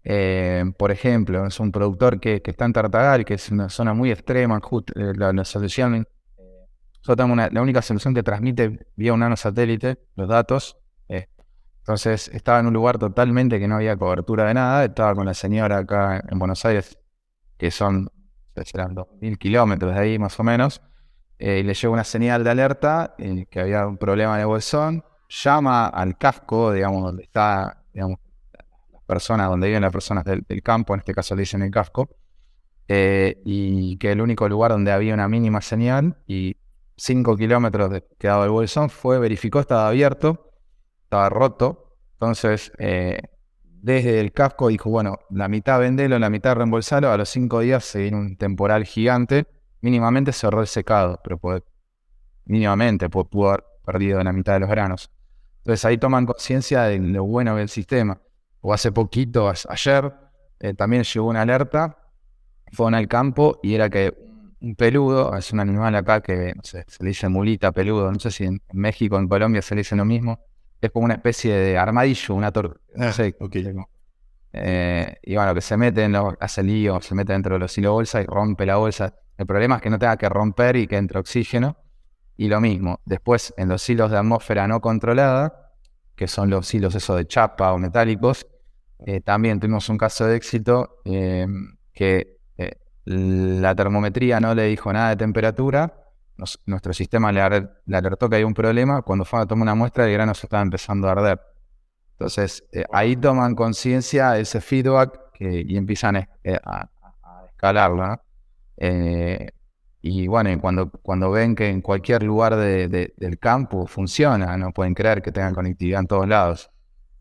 [0.03, 4.11] Eh, por ejemplo, es un productor que, está en Tartagal, que es una zona muy
[4.11, 4.61] extrema.
[4.63, 6.05] just- eh, la, la solución, eh,
[7.01, 10.79] nosotros tenemos una- la única solución que transmite vía un nanosatélite los datos.
[11.87, 14.85] Entonces estaba en un lugar totalmente que no había cobertura de nada.
[14.85, 16.99] Estaba con la señora acá en Buenos Aires,
[17.57, 18.11] que son,
[18.65, 20.83] serán 2.000 kilómetros de ahí más o menos.
[21.39, 24.47] Eh, y le llega una señal de alerta eh, que había un problema en el
[24.49, 28.09] bolsón, llama al casco, digamos, donde está, las
[29.07, 32.09] personas, donde viven las personas del, campo, en este caso le dicen el casco,
[32.89, 36.57] eh, y que el único lugar donde había una mínima señal y
[36.97, 40.46] 5 kilómetros de el bolsón fue, verificó, estaba abierto,
[41.07, 43.21] estaba roto, entonces eh,
[43.65, 47.85] desde el casco dijo, bueno, la mitad vendelo, la mitad reembolsalo, a los 5 días
[47.85, 49.47] se vino un temporal gigante,
[49.81, 51.39] mínimamente cerró el secado, pero
[52.45, 55.11] mínimamente pu- pudo haber perdido la mitad de los granos.
[55.59, 58.21] Entonces ahí toman conciencia de lo bueno del sistema.
[58.61, 60.13] O hace poquito, ayer,
[60.61, 61.99] eh, también llegó una alerta,
[62.73, 64.15] fueron al campo y era que
[64.61, 68.45] un peludo, es un animal acá que se le dice mulita, peludo, no sé si
[68.45, 70.41] en México, en Colombia se le dice lo mismo,
[70.87, 73.57] es como una especie de armadillo, una tortuga, no Ah, sé, ok.
[73.73, 73.89] como-
[74.53, 77.77] eh, y bueno, que se mete en los, hace lío, se mete dentro de los
[77.77, 79.15] hilos bolsa y rompe la bolsa.
[79.37, 81.77] El problema es que no tenga que romper y que entre oxígeno.
[82.39, 85.73] Y lo mismo, después en los hilos de atmósfera no controlada,
[86.15, 88.47] que son los hilos esos de chapa o metálicos,
[89.05, 91.47] eh, también tuvimos un caso de éxito eh,
[91.93, 92.73] que eh,
[93.05, 96.06] la termometría no le dijo nada de temperatura.
[96.37, 99.03] Nos- nuestro sistema le, aler- le alertó que hay un problema.
[99.03, 101.41] Cuando fue a tomar una muestra, el grano se estaba empezando a arder.
[102.13, 106.89] Entonces, eh, ahí toman conciencia ese feedback que- y empiezan a, eh, a-
[107.23, 108.21] a escalarlo, ¿no?
[108.79, 109.51] Eh,
[110.03, 114.73] y bueno, cuando, cuando ven que en cualquier lugar de- de- del campo funciona, no
[114.73, 116.71] pueden creer que tengan conectividad en todos lados.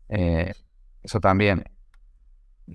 [0.08, 0.52] Eh,
[1.02, 1.64] eso también.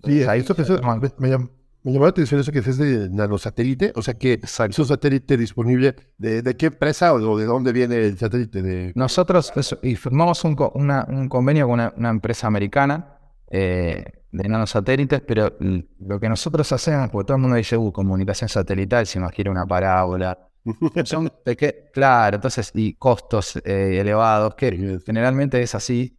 [0.04, 1.50] Sí, ahí eso, eso me, me
[1.84, 5.36] Me llamó la atención eso que es de nanosatélite, o sea que es un satélite
[5.36, 5.96] disponible.
[6.18, 8.62] ¿De, de qué empresa o de dónde viene el satélite?
[8.62, 8.92] De...
[8.96, 13.18] Nosotros eso, y firmamos un, co- una- un convenio con una, una empresa americana
[13.50, 18.48] eh, de nanosatélites, pero lo que nosotros hacemos, porque todo el mundo dice, uh, comunicación
[18.48, 20.38] satelital, se imagina una parábola.
[21.06, 21.32] Son
[21.92, 26.16] claro, entonces, y costos eh, elevados, que generalmente es así,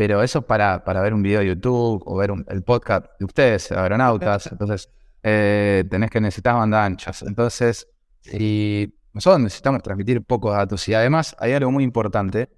[0.00, 3.26] pero eso para, para ver un video de YouTube o ver un- el podcast de
[3.26, 4.88] ustedes, aeronautas, entonces
[5.22, 7.20] eh, tenés que necesitar banda anchas.
[7.20, 7.86] Entonces,
[8.32, 12.48] y nosotros necesitamos transmitir pocos datos y además hay algo muy importante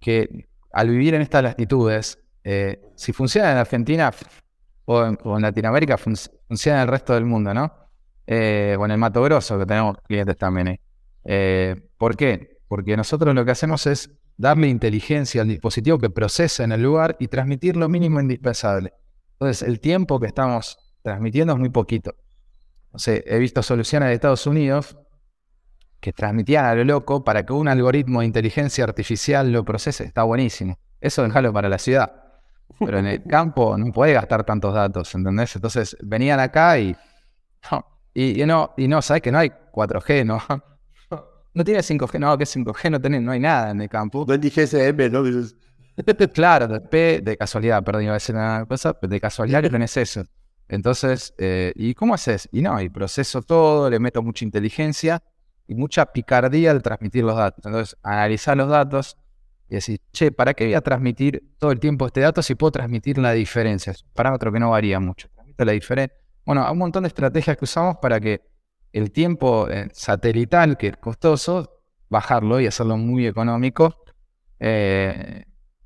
[0.00, 4.10] que al vivir en estas latitudes, eh, si funciona en Argentina
[4.86, 6.16] o en, o en Latinoamérica, fun-
[6.48, 7.72] funciona en el resto del mundo, ¿no?
[8.26, 10.80] Eh, o en el Mato Grosso, que tenemos clientes también ahí.
[11.24, 12.58] Eh, ¿Por qué?
[12.66, 14.10] Porque nosotros lo que hacemos es
[14.42, 18.92] darle inteligencia al dispositivo que procesa en el lugar y transmitir lo mínimo indispensable.
[19.34, 22.16] Entonces, el tiempo que estamos transmitiendo es muy poquito.
[22.92, 24.98] No sé, he visto soluciones de Estados Unidos
[26.00, 30.02] que transmitían a lo loco para que un algoritmo de inteligencia artificial lo procese.
[30.02, 30.76] Está buenísimo.
[31.00, 32.12] Eso déjalo para la ciudad.
[32.80, 35.54] Pero en el campo no puede gastar tantos datos, ¿entendés?
[35.54, 36.96] Entonces venían acá y.
[37.70, 40.42] no, y, y no, y no, sabes que no hay 4G, ¿no?
[41.54, 44.24] No tiene 5G, no, que 5G no tenés, no hay nada en el campo.
[44.26, 45.22] No dije GSM, ¿no?
[46.32, 49.94] Claro, de, P- de casualidad, perdón, iba a decir una cosa, pero de casualidad tenés
[49.98, 50.24] eso.
[50.68, 52.48] Entonces, eh, ¿y cómo haces?
[52.50, 55.22] Y no, y proceso todo, le meto mucha inteligencia
[55.66, 57.66] y mucha picardía al transmitir los datos.
[57.66, 59.18] Entonces, analizar los datos
[59.68, 62.70] y decir, che, ¿para qué voy a transmitir todo el tiempo este dato si puedo
[62.70, 63.90] transmitir la diferencia?
[63.90, 65.28] Es un parámetro que no varía mucho.
[65.34, 66.16] Transmito la diferencia.
[66.46, 68.40] Bueno, hay un montón de estrategias que usamos para que
[68.92, 73.96] el tiempo eh, satelital, que es costoso, bajarlo y hacerlo muy económico.
[74.60, 75.44] Eh,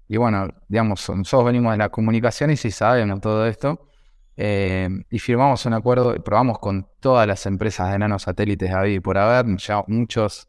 [0.08, 3.88] y bueno, digamos, nosotros venimos de la comunicación y si sabemos todo esto.
[4.36, 9.16] eh, y firmamos un acuerdo, y probamos con todas las empresas de nanosatélites ahí por
[9.16, 10.46] haber, ya muchos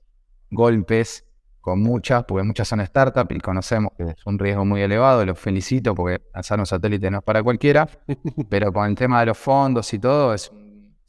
[0.51, 1.25] golpes
[1.61, 5.37] con muchas, porque muchas son startups y conocemos que es un riesgo muy elevado, los
[5.37, 7.87] felicito porque lanzar un satélite no es para cualquiera,
[8.49, 10.66] pero con el tema de los fondos y todo es un,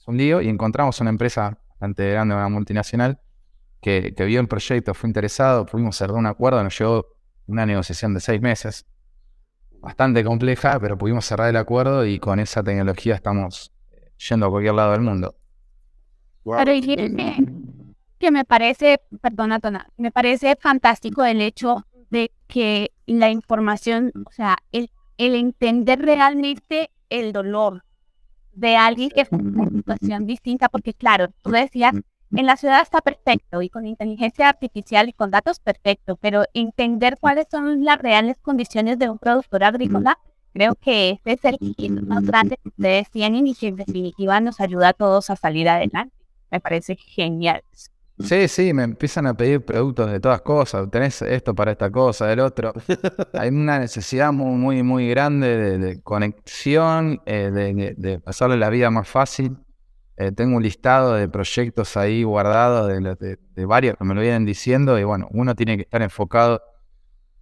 [0.08, 3.20] un lío y encontramos una empresa bastante grande, una multinacional,
[3.80, 7.06] que, que vio el proyecto, fue interesado, pudimos cerrar un acuerdo, nos llevó
[7.46, 8.86] una negociación de seis meses,
[9.80, 13.70] bastante compleja, pero pudimos cerrar el acuerdo y con esa tecnología estamos
[14.28, 15.36] yendo a cualquier lado del mundo.
[16.42, 16.72] Pero
[18.18, 24.32] que me parece, perdona, Tona, me parece fantástico el hecho de que la información, o
[24.32, 27.84] sea, el, el entender realmente el dolor
[28.58, 31.94] de alguien que en una situación distinta, porque claro, tú decías,
[32.30, 37.16] en la ciudad está perfecto y con inteligencia artificial y con datos perfecto, pero entender
[37.20, 40.18] cuáles son las reales condiciones de un productor agrícola,
[40.52, 44.40] creo que ese es el requisito más grande que ustedes tienen y que en definitiva
[44.40, 46.14] nos ayuda a todos a salir adelante.
[46.50, 47.62] Me parece genial.
[48.20, 50.90] Sí, sí, me empiezan a pedir productos de todas cosas.
[50.90, 52.72] Tenés esto para esta cosa, del otro.
[53.32, 58.90] Hay una necesidad muy, muy, muy grande de, conexión, eh, de, de- pasarle la vida
[58.90, 59.56] más fácil.
[60.16, 64.44] Eh, tengo un listado de proyectos ahí guardados de- de varios que me lo vienen
[64.44, 66.60] diciendo y bueno, uno tiene que estar enfocado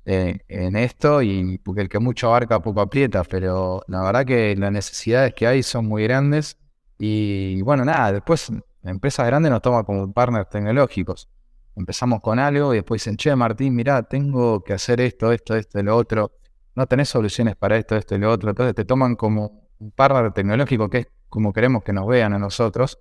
[0.04, 4.54] eh, en esto y porque el que mucho abarca poco aprieta, pero la verdad que
[4.56, 6.56] las necesidades que hay son muy grandes
[6.98, 8.50] y bueno, nada, después
[8.86, 11.28] la empresa grande nos toma como partners tecnológicos.
[11.74, 15.82] Empezamos con algo y después dicen, che, Martín, mirá, tengo que hacer esto, esto, esto,
[15.82, 16.30] lo otro.
[16.76, 18.50] No tenés soluciones para esto, esto y lo otro.
[18.50, 22.38] Entonces te toman como un partner tecnológico que es como queremos que nos vean a
[22.38, 23.00] nosotros.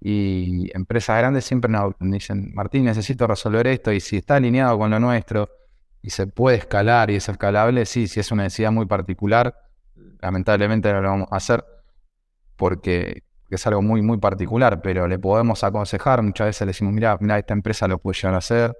[0.00, 4.90] Y empresas grandes siempre nos dicen, Martín, necesito resolver esto y si está alineado con
[4.90, 5.48] lo nuestro
[6.02, 9.54] y se puede escalar y es escalable, sí, si es una necesidad muy particular,
[10.20, 11.64] lamentablemente no lo vamos a hacer
[12.56, 16.22] porque que es algo muy, muy particular, pero le podemos aconsejar.
[16.22, 18.74] Muchas veces le decimos, mira, mira, esta empresa lo puede llegar a hacer.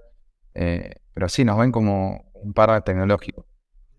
[0.55, 3.45] eh, pero sí, nos ven como un par tecnológico.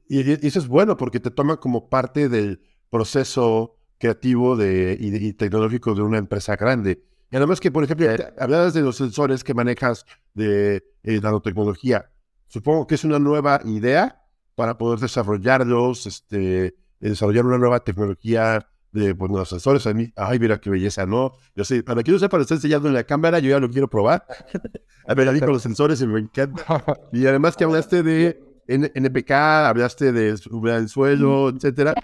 [0.09, 5.33] Y, y eso es bueno porque te toma como parte del proceso creativo de, y,
[5.35, 7.05] tecnológico de una empresa grande.
[7.31, 8.35] Y además que, por ejemplo, Eh.
[8.39, 10.05] hablabas de los sensores que manejas
[10.35, 12.11] de eh, nanotecnología.
[12.49, 14.23] Supongo que es una nueva idea
[14.55, 19.87] para poder desarrollarlos, este, desarrollar una nueva tecnología de pues, los sensores.
[19.87, 21.33] A mí, ay, mira qué belleza, ¿no?
[21.57, 23.69] Yo sé, para que no sepa, lo está enseñando en la cámara, yo ya lo
[23.71, 24.25] quiero probar.
[25.07, 26.85] A ver, a mí con los sensores y me encanta.
[27.13, 31.95] Y además que hablaste de NPK, hablaste de del suelo, etcétera.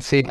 [0.00, 0.24] Sí,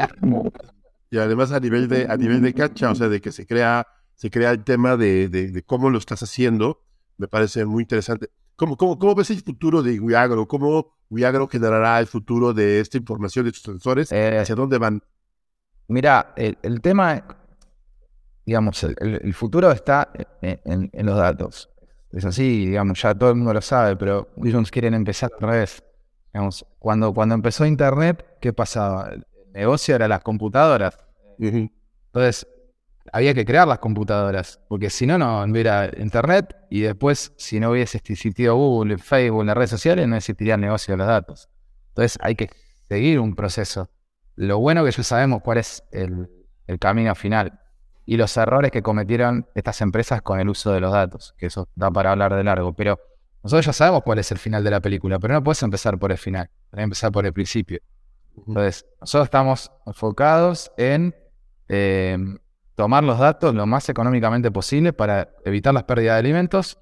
[1.11, 3.85] y además a nivel de a nivel de cancha, o sea, de que se crea
[4.15, 6.83] se crea el tema de, de- de cómo lo estás haciendo,
[7.17, 8.29] me parece muy interesante.
[8.55, 10.47] ¿Cómo, cómo, cómo ves el futuro de Wiagro?
[10.47, 14.11] ¿Cómo Wiagro generará el futuro de esta información de tus sensores?
[14.11, 15.01] eh, ¿Hacia dónde van?
[15.91, 17.23] Mira, el, el tema,
[18.45, 20.09] digamos, el, futuro está
[20.41, 21.69] en, en- en los datos.
[22.11, 25.83] Es así, digamos, ya todo el mundo lo sabe, pero ellos quieren empezar al revés.
[26.33, 29.09] Digamos, cuando, cuando empezó Internet, ¿qué pasaba?
[29.11, 30.97] El negocio era las computadoras.
[32.07, 32.47] Entonces,
[33.13, 37.71] había que crear las computadoras, porque si no, no hubiera Internet y después, si no
[37.71, 41.49] hubiese existido Google, Facebook, las redes sociales, no existiría el negocio de los datos.
[41.89, 42.49] Entonces, hay que
[42.87, 43.89] seguir un proceso.
[44.35, 46.29] Lo bueno que ya sabemos cuál es el,
[46.67, 47.59] el camino final
[48.05, 51.69] y los errores que cometieron estas empresas con el uso de los datos, que eso
[51.75, 52.99] da para hablar de largo, pero
[53.43, 56.11] nosotros ya sabemos cuál es el final de la película, pero no puedes empezar por
[56.11, 57.79] el final, tenés que empezar por el principio.
[58.35, 61.15] Entonces, nosotros estamos enfocados en
[61.67, 62.17] eh,
[62.75, 66.79] tomar los datos lo más económicamente posible para evitar las pérdidas de alimentos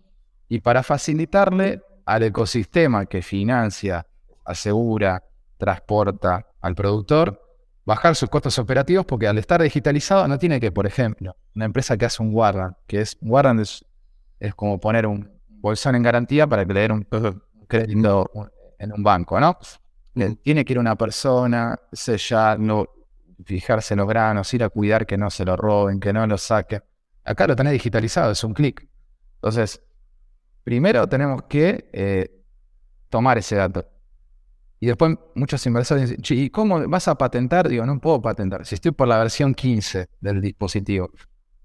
[0.47, 4.07] y para facilitarle al ecosistema que financia,
[4.45, 5.23] asegura,
[5.57, 7.41] transporta al productor,
[7.85, 11.97] bajar sus costos operativos porque al estar digitalizado no tiene que, por ejemplo, una empresa
[11.97, 13.85] que hace un warrant, que es un warrant es,
[14.39, 17.07] es como poner un bolsón en garantía para que le den un
[17.67, 18.29] crédito
[18.77, 19.57] en un banco, ¿no?
[20.41, 22.93] Tiene que ir una persona, sellarlo,
[23.45, 26.37] fijarse en los granos, ir a cuidar que no se lo roben, que no lo
[26.37, 26.83] saquen.
[27.23, 28.87] Acá lo tenés digitalizado, es un clic.
[29.35, 29.81] Entonces,
[30.63, 32.43] primero tenemos que eh,
[33.09, 33.87] tomar ese dato.
[34.79, 37.67] Y después muchos inversores dicen, "Che, ¿y cómo vas a patentar?
[37.67, 38.65] Digo, no puedo patentar.
[38.65, 41.11] Si estoy por la versión 15 del dispositivo,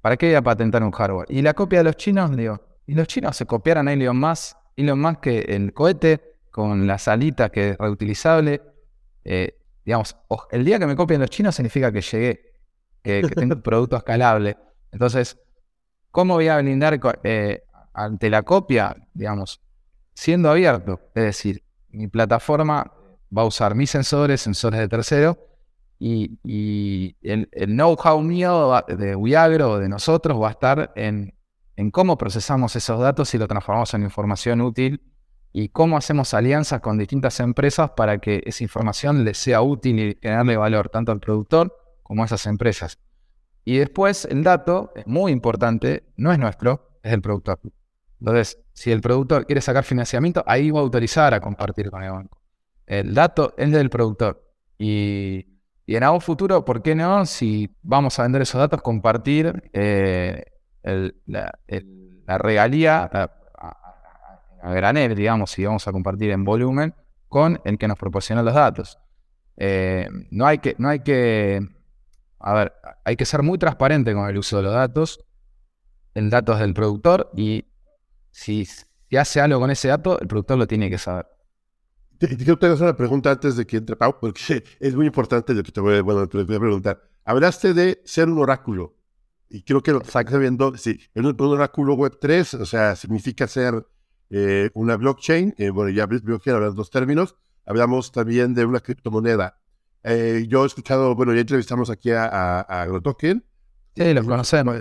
[0.00, 1.30] ¿para qué voy a patentar un hardware?
[1.30, 4.56] Y la copia de los chinos, digo, y los chinos se copiaron a Elon Musk,
[4.76, 8.60] Elon Musk que el cohete con las alitas que es reutilizable.
[9.24, 10.16] eh, digamos,
[10.50, 12.52] el día que me copien los chinos significa que llegué,
[13.02, 14.56] que, que tengo un producto escalable.
[14.90, 15.38] Entonces,
[16.10, 18.96] ¿cómo voy a blindar eh, ante la copia?
[19.12, 19.60] Digamos,
[20.14, 21.00] siendo abierto.
[21.14, 22.92] Es decir, mi plataforma
[23.36, 25.38] va a usar mis sensores, sensores de tercero,
[25.98, 31.34] y, el, know-how mío de Wiagro o de nosotros va a estar en,
[31.76, 35.00] en cómo procesamos esos datos y lo transformamos en información útil
[35.52, 40.18] y cómo hacemos alianzas con distintas empresas para que esa información le sea útil y
[40.20, 42.98] generarle valor tanto al productor como a esas empresas.
[43.64, 47.60] Y después el dato, es muy importante, no es nuestro, es del productor.
[48.20, 52.10] Entonces, si el productor quiere sacar financiamiento, ahí va a autorizar a compartir con el
[52.10, 52.43] banco.
[52.86, 54.44] El dato es del productor.
[54.78, 55.46] Y,
[55.86, 57.26] en algún futuro, ¿por qué no?
[57.26, 60.44] Si vamos a vender esos datos, compartir eh,
[60.82, 63.30] la, el- la regalía a-
[64.62, 66.94] a granel, digamos, si vamos a compartir en volumen,
[67.28, 68.98] con el que nos proporciona los datos.
[69.56, 71.60] Eh, no hay que, no hay que,
[72.38, 72.72] a ver,
[73.04, 75.24] hay que ser muy transparente con el uso de los datos.
[76.14, 77.64] El dato es del productor y
[78.30, 81.26] si, si hace algo con ese dato, el productor lo tiene que saber.
[82.28, 85.62] Te, quiero hacer una pregunta antes de que entre Pau, porque es muy importante lo
[85.62, 87.02] que te voy, a- bueno, te voy a preguntar.
[87.24, 88.96] Hablaste de ser un oráculo.
[89.48, 93.46] Y creo que lo estás viendo, sí, un, un oráculo web 3, o sea, significa
[93.46, 93.86] ser
[94.30, 95.54] eh, una blockchain.
[95.58, 97.36] eh, bueno, ya blockchain, hablar dos términos.
[97.66, 99.58] Hablamos también de una criptomoneda.
[100.02, 103.44] Eh, yo he escuchado, bueno, ya entrevistamos aquí a, a, a AgroToken.
[103.96, 104.76] Sí, los conocemos.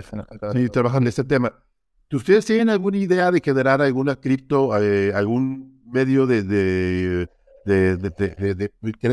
[0.52, 1.52] Sí, trabajan en este tema.
[2.12, 7.28] ¿Ustedes tienen alguna idea de generar alguna cripto, eh, algún medio de, de,
[7.64, 8.68] de, de,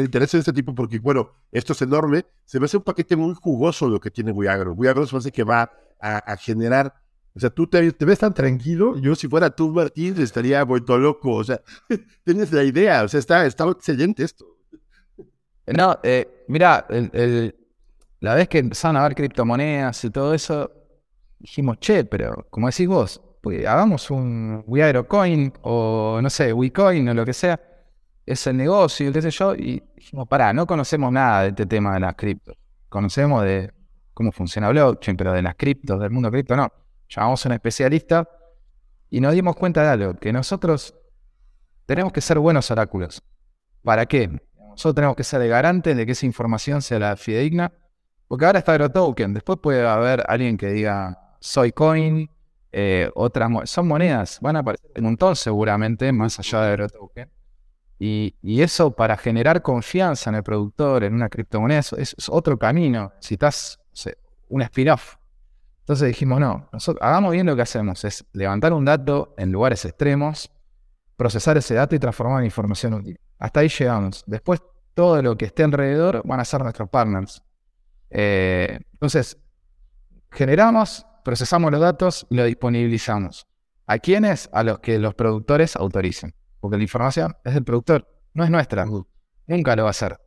[0.10, 0.74] tener este tipo?
[0.74, 2.26] Porque, bueno, esto es enorme.
[2.46, 4.74] Se me hace un paquete muy jugoso lo que tiene Wiagro.
[4.74, 6.94] Wiagro se me hace que va a, generar.
[7.36, 8.98] O sea, tú te, ves tan tranquilo.
[8.98, 11.36] Yo, si fuera tú, Martín, estaría vuelto loco.
[11.36, 11.62] O sea,
[12.26, 13.04] tienes la idea.
[13.04, 14.46] O sea, está, está excelente esto.
[15.68, 16.88] No, eh, mira,
[18.20, 20.70] la vez que empezaron a ver criptomonedas y todo eso,
[21.40, 27.14] dijimos, che, pero como decís vos, pues, hagamos un WeAeroCoin o no sé, WeCoin o
[27.14, 27.60] lo que sea,
[28.26, 31.96] es el negocio qué sé yo, y dijimos, pará, no conocemos nada de este tema
[31.96, 32.56] de las criptos.
[32.88, 33.74] Conocemos de
[34.14, 36.72] cómo funciona blockchain, pero de las criptos, del mundo cripto, no.
[37.10, 38.30] Llamamos a un especialista
[39.10, 40.96] y nos dimos cuenta de algo, que nosotros
[41.86, 43.24] tenemos que ser buenos oráculos.
[43.84, 44.30] ¿Para qué?
[44.58, 47.74] Nosotros tenemos que ser garantes de que esa información sea la fidedigna,
[48.28, 52.30] porque ahora está AgroToken, después puede haber alguien que diga soy coin,
[52.72, 57.30] eh, otras son monedas, van a aparecer un montón seguramente, más allá de AgroToken.
[58.00, 63.14] Y, eso para generar confianza en el productor, en una criptomoneda, es, es otro camino.
[63.20, 63.80] Si estás,
[64.50, 65.18] un spin-off.
[65.82, 69.84] Entonces dijimos, no, nosotros hagamos bien lo que hacemos, es levantar un dato en lugares
[69.86, 70.52] extremos,
[71.16, 73.20] procesar ese dato y transformar en información útil.
[73.38, 74.24] Hasta ahí llegamos.
[74.26, 74.62] Después,
[74.94, 77.42] todo lo que esté alrededor van a ser nuestros partners.
[78.10, 79.38] Eh, entonces,
[80.32, 83.48] generamos, procesamos los datos y lo disponibilizamos.
[83.88, 84.50] ¿A quiénes?
[84.54, 86.34] A los que los productores autoricen.
[86.60, 88.86] Porque la información es del productor, no es nuestra.
[89.48, 90.20] Nunca lo va a ser.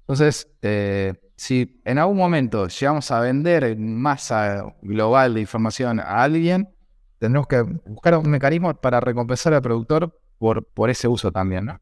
[0.00, 6.22] Entonces, eh, si en algún momento llegamos a vender en masa global de información a
[6.22, 6.74] alguien,
[7.18, 11.80] tendremos que buscar un mecanismo para recompensar al productor por, por ese uso también, ¿no?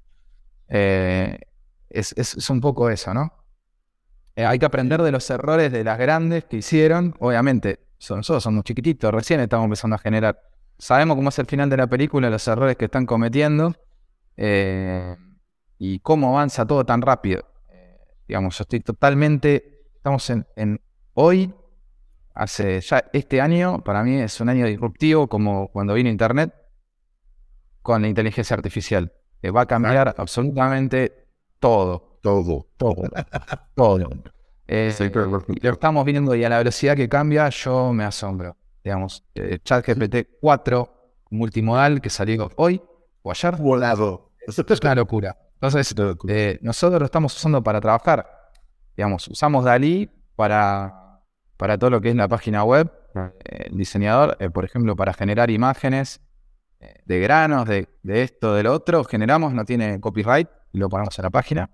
[0.68, 1.38] Eh,
[1.88, 3.32] es, es- es un poco eso, ¿no?
[4.36, 7.14] Eh, hay que aprender de los errores de las grandes que hicieron.
[7.18, 10.40] Obviamente, nosotros somos chiquititos, recién estamos empezando a generar.
[10.78, 13.74] Sabemos cómo es el final de la película, los errores que están cometiendo
[14.36, 15.16] eh,
[15.78, 17.44] y cómo avanza todo tan rápido.
[17.68, 19.82] Eh, digamos, yo estoy totalmente.
[19.94, 20.80] Estamos en, en
[21.12, 21.54] hoy,
[22.34, 26.54] hace ya este año, para mí es un año disruptivo, como cuando vino Internet,
[27.82, 29.12] con la inteligencia artificial.
[29.42, 31.26] Eh, va a cambiar absolutamente
[31.58, 32.18] todo.
[32.22, 32.66] Todo.
[32.76, 33.02] Todo.
[33.74, 34.08] Todo.
[34.72, 34.94] Eh,
[35.62, 38.56] lo estamos viendo y a la velocidad que cambia, yo me asombro.
[38.84, 40.94] Digamos, eh, ChatGPT 4
[41.30, 42.80] multimodal que salió hoy
[43.22, 44.30] o ayer, Volado.
[44.46, 45.36] es una locura.
[45.54, 45.92] Entonces,
[46.28, 48.24] eh, nosotros lo estamos usando para trabajar.
[48.96, 51.20] Digamos, usamos Dalí para,
[51.56, 52.92] para todo lo que es la página web.
[53.16, 56.20] Eh, el diseñador, por ejemplo, para generar imágenes
[57.04, 61.24] de granos, de, de esto, del otro, generamos, no tiene copyright, y lo ponemos en
[61.24, 61.70] la página.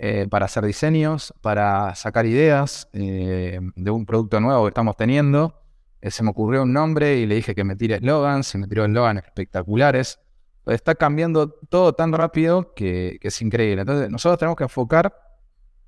[0.00, 5.60] Eh, para hacer diseños, para sacar ideas eh, de un producto nuevo que estamos teniendo.
[6.00, 8.68] Eh, se me ocurrió un nombre y le dije que me tire eslogans, se me
[8.68, 10.20] tiró eslogans espectaculares.
[10.66, 13.80] Está cambiando todo tan rápido que, es increíble.
[13.80, 15.12] Entonces, nosotros tenemos que enfocar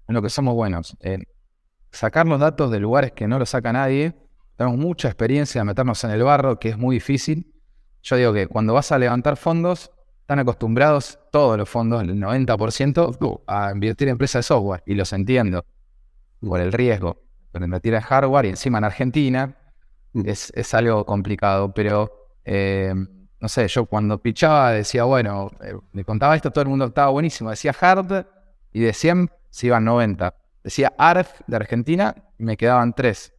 [0.08, 1.22] en lo que somos buenos, en
[1.92, 4.16] sacar los datos de lugares que no lo saca nadie.
[4.56, 7.54] Tenemos mucha experiencia de meternos en el barro, que es muy difícil.
[8.02, 9.92] Yo digo que cuando vas a levantar fondos,
[10.30, 14.80] están acostumbrados todos los fondos, el 90%, a invertir en empresas de software.
[14.86, 15.64] Y los entiendo
[16.38, 17.20] por el riesgo.
[17.50, 19.56] Pero invertir en hardware y encima en Argentina
[20.14, 21.74] es, es algo complicado.
[21.74, 22.94] Pero, eh,
[23.40, 27.10] no sé, yo cuando pichaba decía, bueno, eh, me contaba esto, todo el mundo estaba
[27.10, 27.50] buenísimo.
[27.50, 28.24] Decía hard
[28.72, 30.32] y de 100 se iban 90.
[30.62, 33.34] Decía ARF de Argentina y me quedaban 3.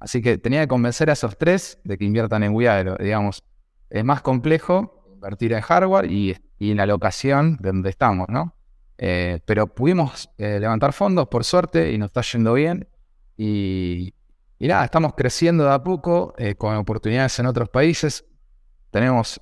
[0.00, 2.96] Así que tenía que convencer a esos tres de que inviertan en Wiagro.
[2.96, 3.44] Digamos,
[3.90, 8.54] es más complejo invertir en hardware y, en la locación de donde estamos, ¿no?
[8.98, 12.88] Eh, pero pudimos eh, levantar fondos, por suerte, y nos está yendo bien.
[13.36, 14.14] Y,
[14.58, 18.24] nada, estamos creciendo de a poco eh, con oportunidades en otros países.
[18.90, 19.38] Tenemos,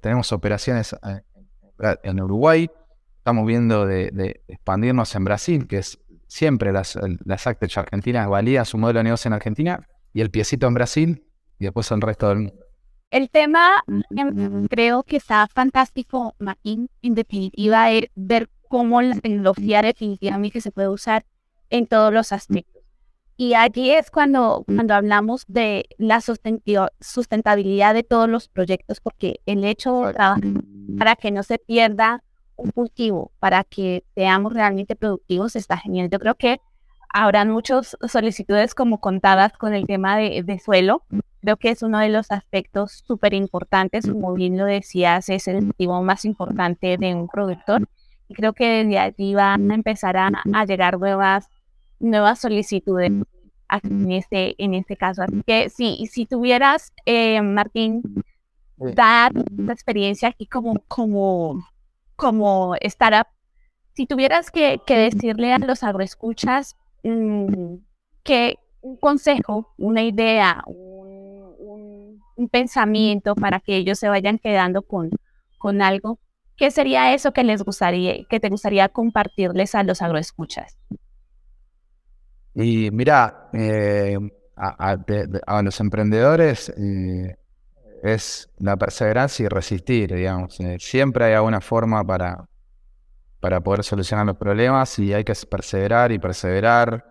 [0.00, 0.96] tenemos operaciones
[2.02, 2.68] en Uruguay.
[3.18, 8.78] Estamos viendo de, expandirnos en Brasil, que es siempre las, las Actech argentinas validan su
[8.78, 11.26] modelo de negocio en Argentina y el piecito en Brasil
[11.60, 12.71] y después el resto del mundo.
[13.12, 13.84] El tema
[14.16, 16.88] em, creo que está fantástico, Martín.
[17.02, 21.26] En definitiva, es ver cómo la tecnología definitivamente se puede usar
[21.68, 22.82] en todos los aspectos.
[23.36, 29.62] Y allí es cuando, cuando hablamos de la sustentabilidad de todos los proyectos, porque el
[29.64, 30.10] hecho
[30.98, 32.24] para que no se pierda
[32.56, 36.08] un cultivo, para que seamos realmente productivos, está genial.
[36.10, 36.60] Yo creo que
[37.10, 41.04] habrán muchas solicitudes como contadas con el tema de, de suelo.
[41.42, 45.70] Creo que es uno de los aspectos súper importantes, como bien lo decías, es el
[45.70, 47.88] activo más importante de un productor.
[48.28, 51.48] Y creo que desde allí van a empezar a, a llegar nuevas,
[51.98, 53.10] nuevas solicitudes
[53.82, 55.22] en este, en este caso.
[55.24, 58.02] Así que sí, si tuvieras, eh, Martín,
[58.76, 61.66] dar la experiencia aquí como, como,
[62.14, 63.26] como startup,
[63.94, 67.74] si tuvieras que, que decirle a los agroescuchas mm,
[68.22, 70.91] que un consejo, una idea, un,
[72.36, 75.10] un- pensamiento para que ellos se vayan quedando con,
[75.58, 76.18] con algo,
[76.56, 80.76] ¿qué sería eso que les gustaría, que te gustaría compartirles a los agroescuchas?
[82.54, 84.18] Y mira, eh,
[84.56, 87.36] a, los emprendedores eh,
[88.02, 90.60] es la perseverancia y resistir, digamos.
[90.60, 92.46] Eh, siempre hay alguna forma para,
[93.40, 97.04] para poder solucionar los problemas y hay que perseverar y perseverar.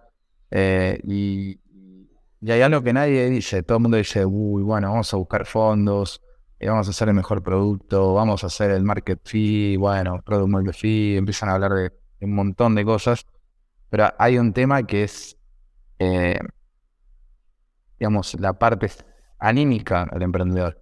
[1.03, 1.60] y,
[2.41, 5.45] y hay algo que nadie dice, todo el mundo dice, uy, bueno, vamos a buscar
[5.45, 6.21] fondos,
[6.59, 10.49] eh, vamos a hacer el mejor producto, vamos a hacer el market fee, bueno, product
[10.49, 11.83] market fee, empiezan a hablar de,
[12.19, 13.25] de un montón de cosas.
[13.89, 15.37] Pero hay un tema que es,
[15.99, 16.39] eh,
[17.99, 18.89] digamos, la parte
[19.39, 20.81] anímica del emprendedor.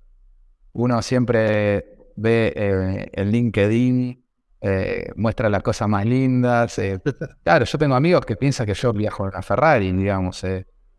[0.74, 4.24] Uno siempre ve eh, el LinkedIn,
[4.62, 6.78] eh, muestra las cosas más lindas.
[6.80, 7.00] eh.
[7.44, 10.44] Claro, yo tengo amigos que piensan que yo viajo en una Ferrari, digamos.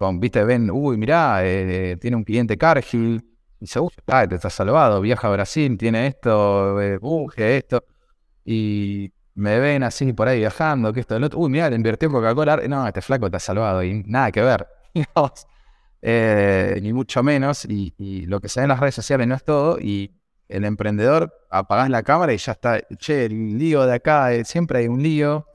[0.00, 3.22] Eh, con, Viste, ven, uy, mirá, eh, tiene un cliente Cargill.
[3.60, 3.66] Y
[4.06, 7.84] ah, te está salvado, viaja a Brasil, tiene esto, eh, buje, esto.
[8.44, 11.38] Y me ven así por ahí viajando, que esto, el otro.
[11.40, 12.56] Uy, mira, le invirtió Coca-Cola.
[12.68, 14.66] No, este flaco está salvado y nada que ver.
[16.02, 17.66] Eh, ni mucho menos.
[17.66, 19.78] Y, lo que se ve en las redes sociales no es todo.
[19.78, 22.80] Y el emprendedor apagás la cámara y ya está.
[22.96, 25.46] Che, el lío de acá, eh, siempre hay un lío.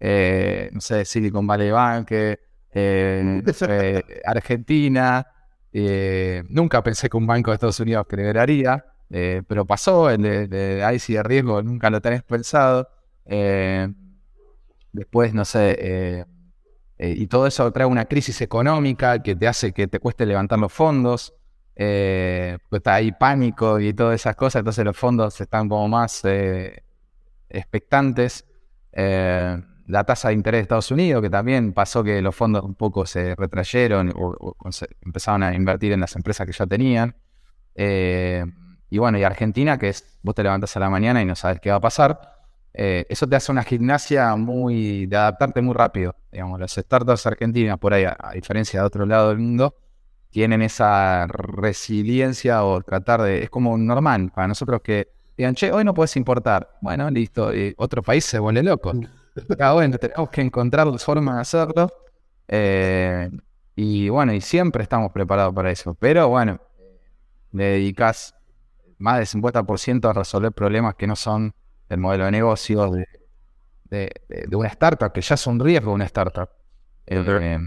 [0.00, 2.38] eh, no sé, Silicon Valley Bank, eh,
[3.68, 5.26] eh, Argentina.
[5.72, 10.48] eh, nunca pensé que un banco de Estados Unidos quebraría, eh, pero pasó, el de,
[10.48, 12.88] de ICI de riesgo nunca lo tenés pensado.
[14.92, 16.26] Después, no sé,
[16.98, 20.72] y todo eso trae una crisis económica que te hace que te cueste levantar los
[20.72, 21.34] fondos.
[21.76, 26.24] Eh, pues está ahí pánico y todas esas cosas, entonces los fondos están como más
[26.24, 26.82] eh,
[27.48, 28.44] expectantes.
[28.92, 32.74] Eh, la tasa de interés de Estados Unidos, que también pasó que los fondos un
[32.74, 34.70] poco se retrayeron o, o
[35.02, 37.14] empezaron a invertir en las empresas que ya tenían.
[37.74, 38.44] Eh,
[38.90, 41.60] y bueno, y Argentina, que es vos te levantás a la mañana y no sabes
[41.60, 42.34] qué va a pasar.
[42.72, 46.16] Eh, eso te hace una gimnasia muy de adaptarte muy rápido.
[46.32, 49.76] Digamos, las startups argentinas, por ahí, a, diferencia de otro lado del mundo,
[50.30, 53.44] tienen esa resiliencia o tratar de.
[53.44, 56.76] Es como normal para nosotros que digan, che, hoy no puedes importar.
[56.80, 58.92] Bueno, listo, y otro país se vuelve loco.
[59.50, 61.90] Acá, bueno, tenemos que encontrar formas de hacerlo.
[62.48, 63.30] eh,
[63.76, 65.94] y bueno, y siempre estamos preparados para eso.
[65.94, 66.60] Pero bueno,
[67.52, 68.34] le dedicas
[68.98, 71.54] más del 50% a resolver problemas que no son
[71.88, 73.06] del modelo de negocio de,
[74.28, 76.48] de- una startup, que ya es un riesgo una startup.
[77.06, 77.58] Eh,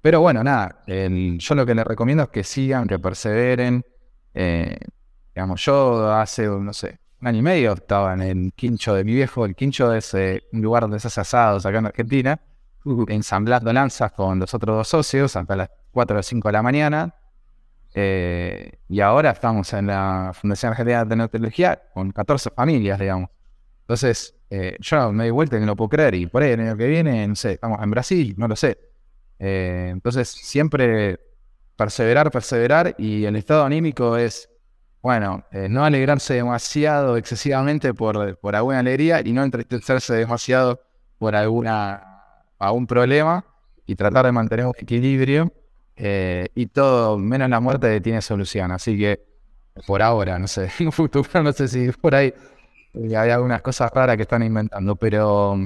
[0.00, 3.84] pero bueno, nada, el- yo lo que les recomiendo es que sigan, que perseveren.
[4.34, 4.78] Eh,
[5.34, 9.12] digamos, yo hace, no sé, un año y medio estaba en el quincho de mi
[9.12, 9.44] viejo.
[9.44, 12.40] El quincho es eh, un lugar donde se hace asados acá en Argentina,
[13.08, 17.14] ensamblando lanzas con los otros dos socios hasta las 4 o 5 de la mañana.
[17.94, 23.30] Eh, y ahora estamos en la Fundación Argentina de Tecnología con 14 familias, digamos.
[23.80, 26.14] Entonces, eh, yo me doy vuelta y no lo puedo creer.
[26.14, 28.78] Y por ahí el año que viene, no sé, estamos en Brasil, no lo sé.
[29.40, 31.18] Eh, entonces, siempre
[31.74, 32.94] perseverar, perseverar.
[32.98, 34.48] Y el estado anímico es,
[35.06, 40.80] bueno, eh, no alegrarse demasiado excesivamente por, por alguna alegría y no entristecerse demasiado
[41.18, 42.02] por alguna,
[42.58, 43.44] algún problema
[43.86, 45.52] y tratar de mantener un equilibrio.
[45.96, 48.70] eh, y todo, menos la muerte, tiene solución.
[48.72, 49.24] Así que,
[49.86, 52.34] por ahora, no sé, en futuro, no sé si por ahí
[52.94, 55.56] eh, hay algunas cosas raras que están inventando, pero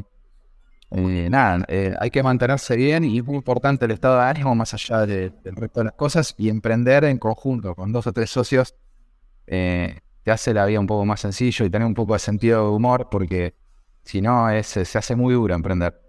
[0.90, 4.54] eh, nada, eh, hay que mantenerse bien y es muy importante el estado de ánimo
[4.54, 8.12] más allá de- del resto de las cosas y emprender en conjunto con dos o
[8.12, 8.74] tres socios
[9.50, 12.64] eh, te hace la vida un poco más sencillo y tener un poco de sentido
[12.64, 13.54] de humor porque
[14.04, 16.00] si no es, se hace muy duro emprender.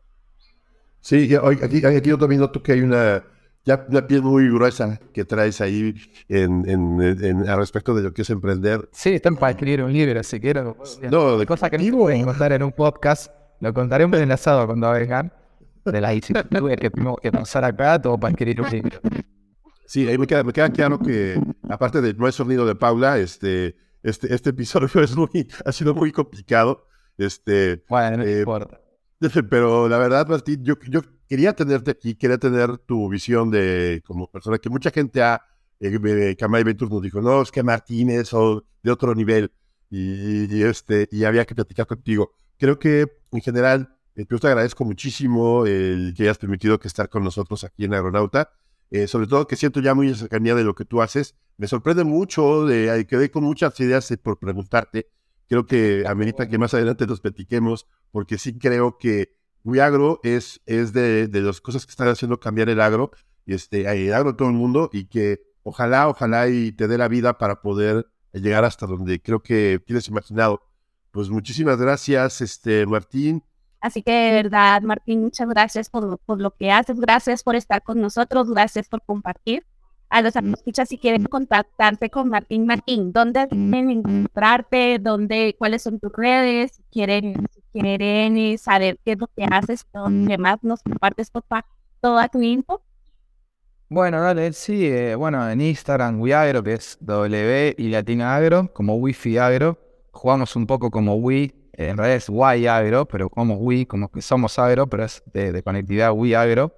[0.99, 3.23] Sí, aquí, aquí yo también noto que hay una,
[3.65, 5.95] ya una piel muy gruesa que traes ahí
[6.29, 8.87] en, en, en- al respecto de lo que es emprender.
[8.91, 10.75] Sí, están para escribir un libro si quieren.
[11.09, 14.65] No, de Cosa que no pueden contar en un podcast, lo contaremos en el asado
[14.67, 15.33] cuando vengan.
[15.83, 18.99] De las vicisitudes que tuvimos que pasar acá, todo para escribir un libro.
[19.91, 21.37] Sí, ahí me queda, me queda claro que,
[21.67, 25.93] aparte del no es sonido de Paula, este, este, este episodio es muy, ha sido
[25.93, 26.87] muy complicado.
[27.17, 28.79] Este, Bueno, no Eh, importa.
[29.49, 34.31] Pero la verdad, Martín, yo, yo quería tenerte aquí, quería tener tu visión de como
[34.31, 35.41] persona que mucha gente ha,
[35.81, 39.51] eh, Kamai Ventures nos dijo, no, es que Martín es o- de otro nivel
[39.89, 42.31] y, y, este, y había que platicar contigo.
[42.57, 47.09] Creo que en general, eh, yo te agradezco muchísimo el que hayas permitido que estar
[47.09, 48.51] con nosotros aquí en Aeronauta.
[48.91, 51.35] Eh, sobre todo que siento ya muy en cercanía de lo que tú haces.
[51.57, 55.09] Me sorprende mucho, de, quedé con muchas ideas eh, por preguntarte.
[55.47, 59.33] Creo que amerita que más adelante nos platiquemos porque sí creo que
[59.81, 63.11] Agro es, es de, de las cosas que están haciendo cambiar el agro,
[63.45, 67.37] este, el agro todo el mundo, y que ojalá, ojalá y te dé la vida
[67.37, 70.61] para poder llegar hasta donde creo que tienes imaginado.
[71.11, 73.43] Pues muchísimas gracias, este, Martín.
[73.81, 77.81] Así que de verdad, Martín, muchas gracias por, por lo que haces, gracias por estar
[77.81, 79.65] con nosotros, gracias por compartir.
[80.09, 84.99] A los escuchas si quieren contactarte con Martín Martín, ¿dónde quieren encontrarte?
[84.99, 86.73] ¿Dónde, ¿Cuáles son tus redes?
[86.73, 91.31] Si quieren, si quieren eh, saber qué es lo que haces, ¿dónde más nos compartes
[91.31, 91.45] por
[92.01, 92.81] toda tu info?
[93.87, 98.95] Bueno, dale, sí, eh, bueno, en Instagram, WeAgro, que es W y latina agro, como
[98.95, 99.77] Wi-Fi agro.
[100.11, 102.29] Jugamos un poco como Wi, eh, en realidad es
[103.07, 106.75] pero como Wi, como que somos agro, pero es de, conectividad Wi agro.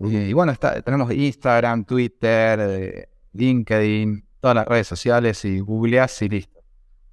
[0.00, 6.28] Y, bueno, está, tenemos Instagram, Twitter, eh, LinkedIn, todas las redes sociales y googleás y
[6.28, 6.58] listo.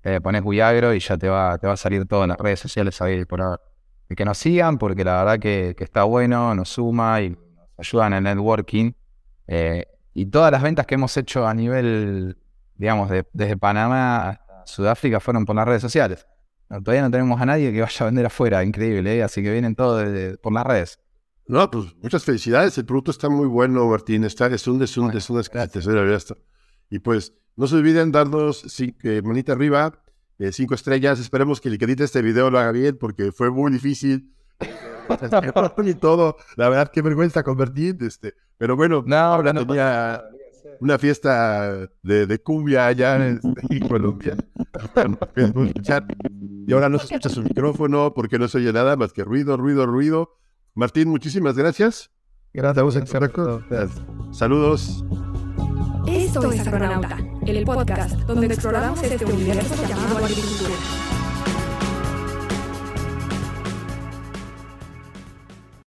[0.03, 2.59] Eh, pones Wiagro y ya te va, te va a salir todo en las redes
[2.59, 3.59] sociales ahí por ahora.
[4.07, 7.39] Y que nos sigan porque la verdad que, que está bueno, nos suma y nos
[7.79, 8.91] ayuda en el networking.
[9.47, 12.37] Eh, y todas las ventas que hemos hecho a nivel,
[12.75, 16.27] digamos, de- desde Panamá hasta Sudáfrica fueron por las redes sociales.
[16.69, 19.23] No, todavía no tenemos a nadie que vaya a vender afuera, increíble, ¿eh?
[19.23, 20.03] así que vienen todos
[20.41, 20.99] por las redes.
[21.47, 22.75] No, pues muchas felicidades.
[22.79, 24.23] El producto está muy bueno, Martín.
[24.23, 25.29] Está, es un, es un, Bueno, es
[26.15, 26.35] está.
[26.89, 30.01] Y pues, no se olviden darnos cin- eh, manita arriba,
[30.39, 31.19] eh, cinco estrellas.
[31.19, 34.33] Esperemos que el que edite este video lo haga bien, porque fue muy difícil
[35.85, 36.35] y todo.
[36.55, 37.97] La verdad, qué vergüenza convertir.
[38.01, 38.33] Este.
[38.57, 40.23] Pero bueno, No, ahora no tenía
[40.79, 43.39] una fiesta de, de cumbia allá en,
[43.69, 44.35] en Colombia.
[46.67, 49.57] Y ahora no se escucha su micrófono porque no se oye nada más que ruido,
[49.57, 50.37] ruido, ruido.
[50.73, 52.11] Martín, muchísimas gracias.
[52.53, 52.95] Gracias a vos,
[53.69, 54.01] Gracias.
[54.31, 55.05] Saludos.
[56.07, 60.73] Esto es Agronauta, el podcast donde exploramos este universo llamado agricultura.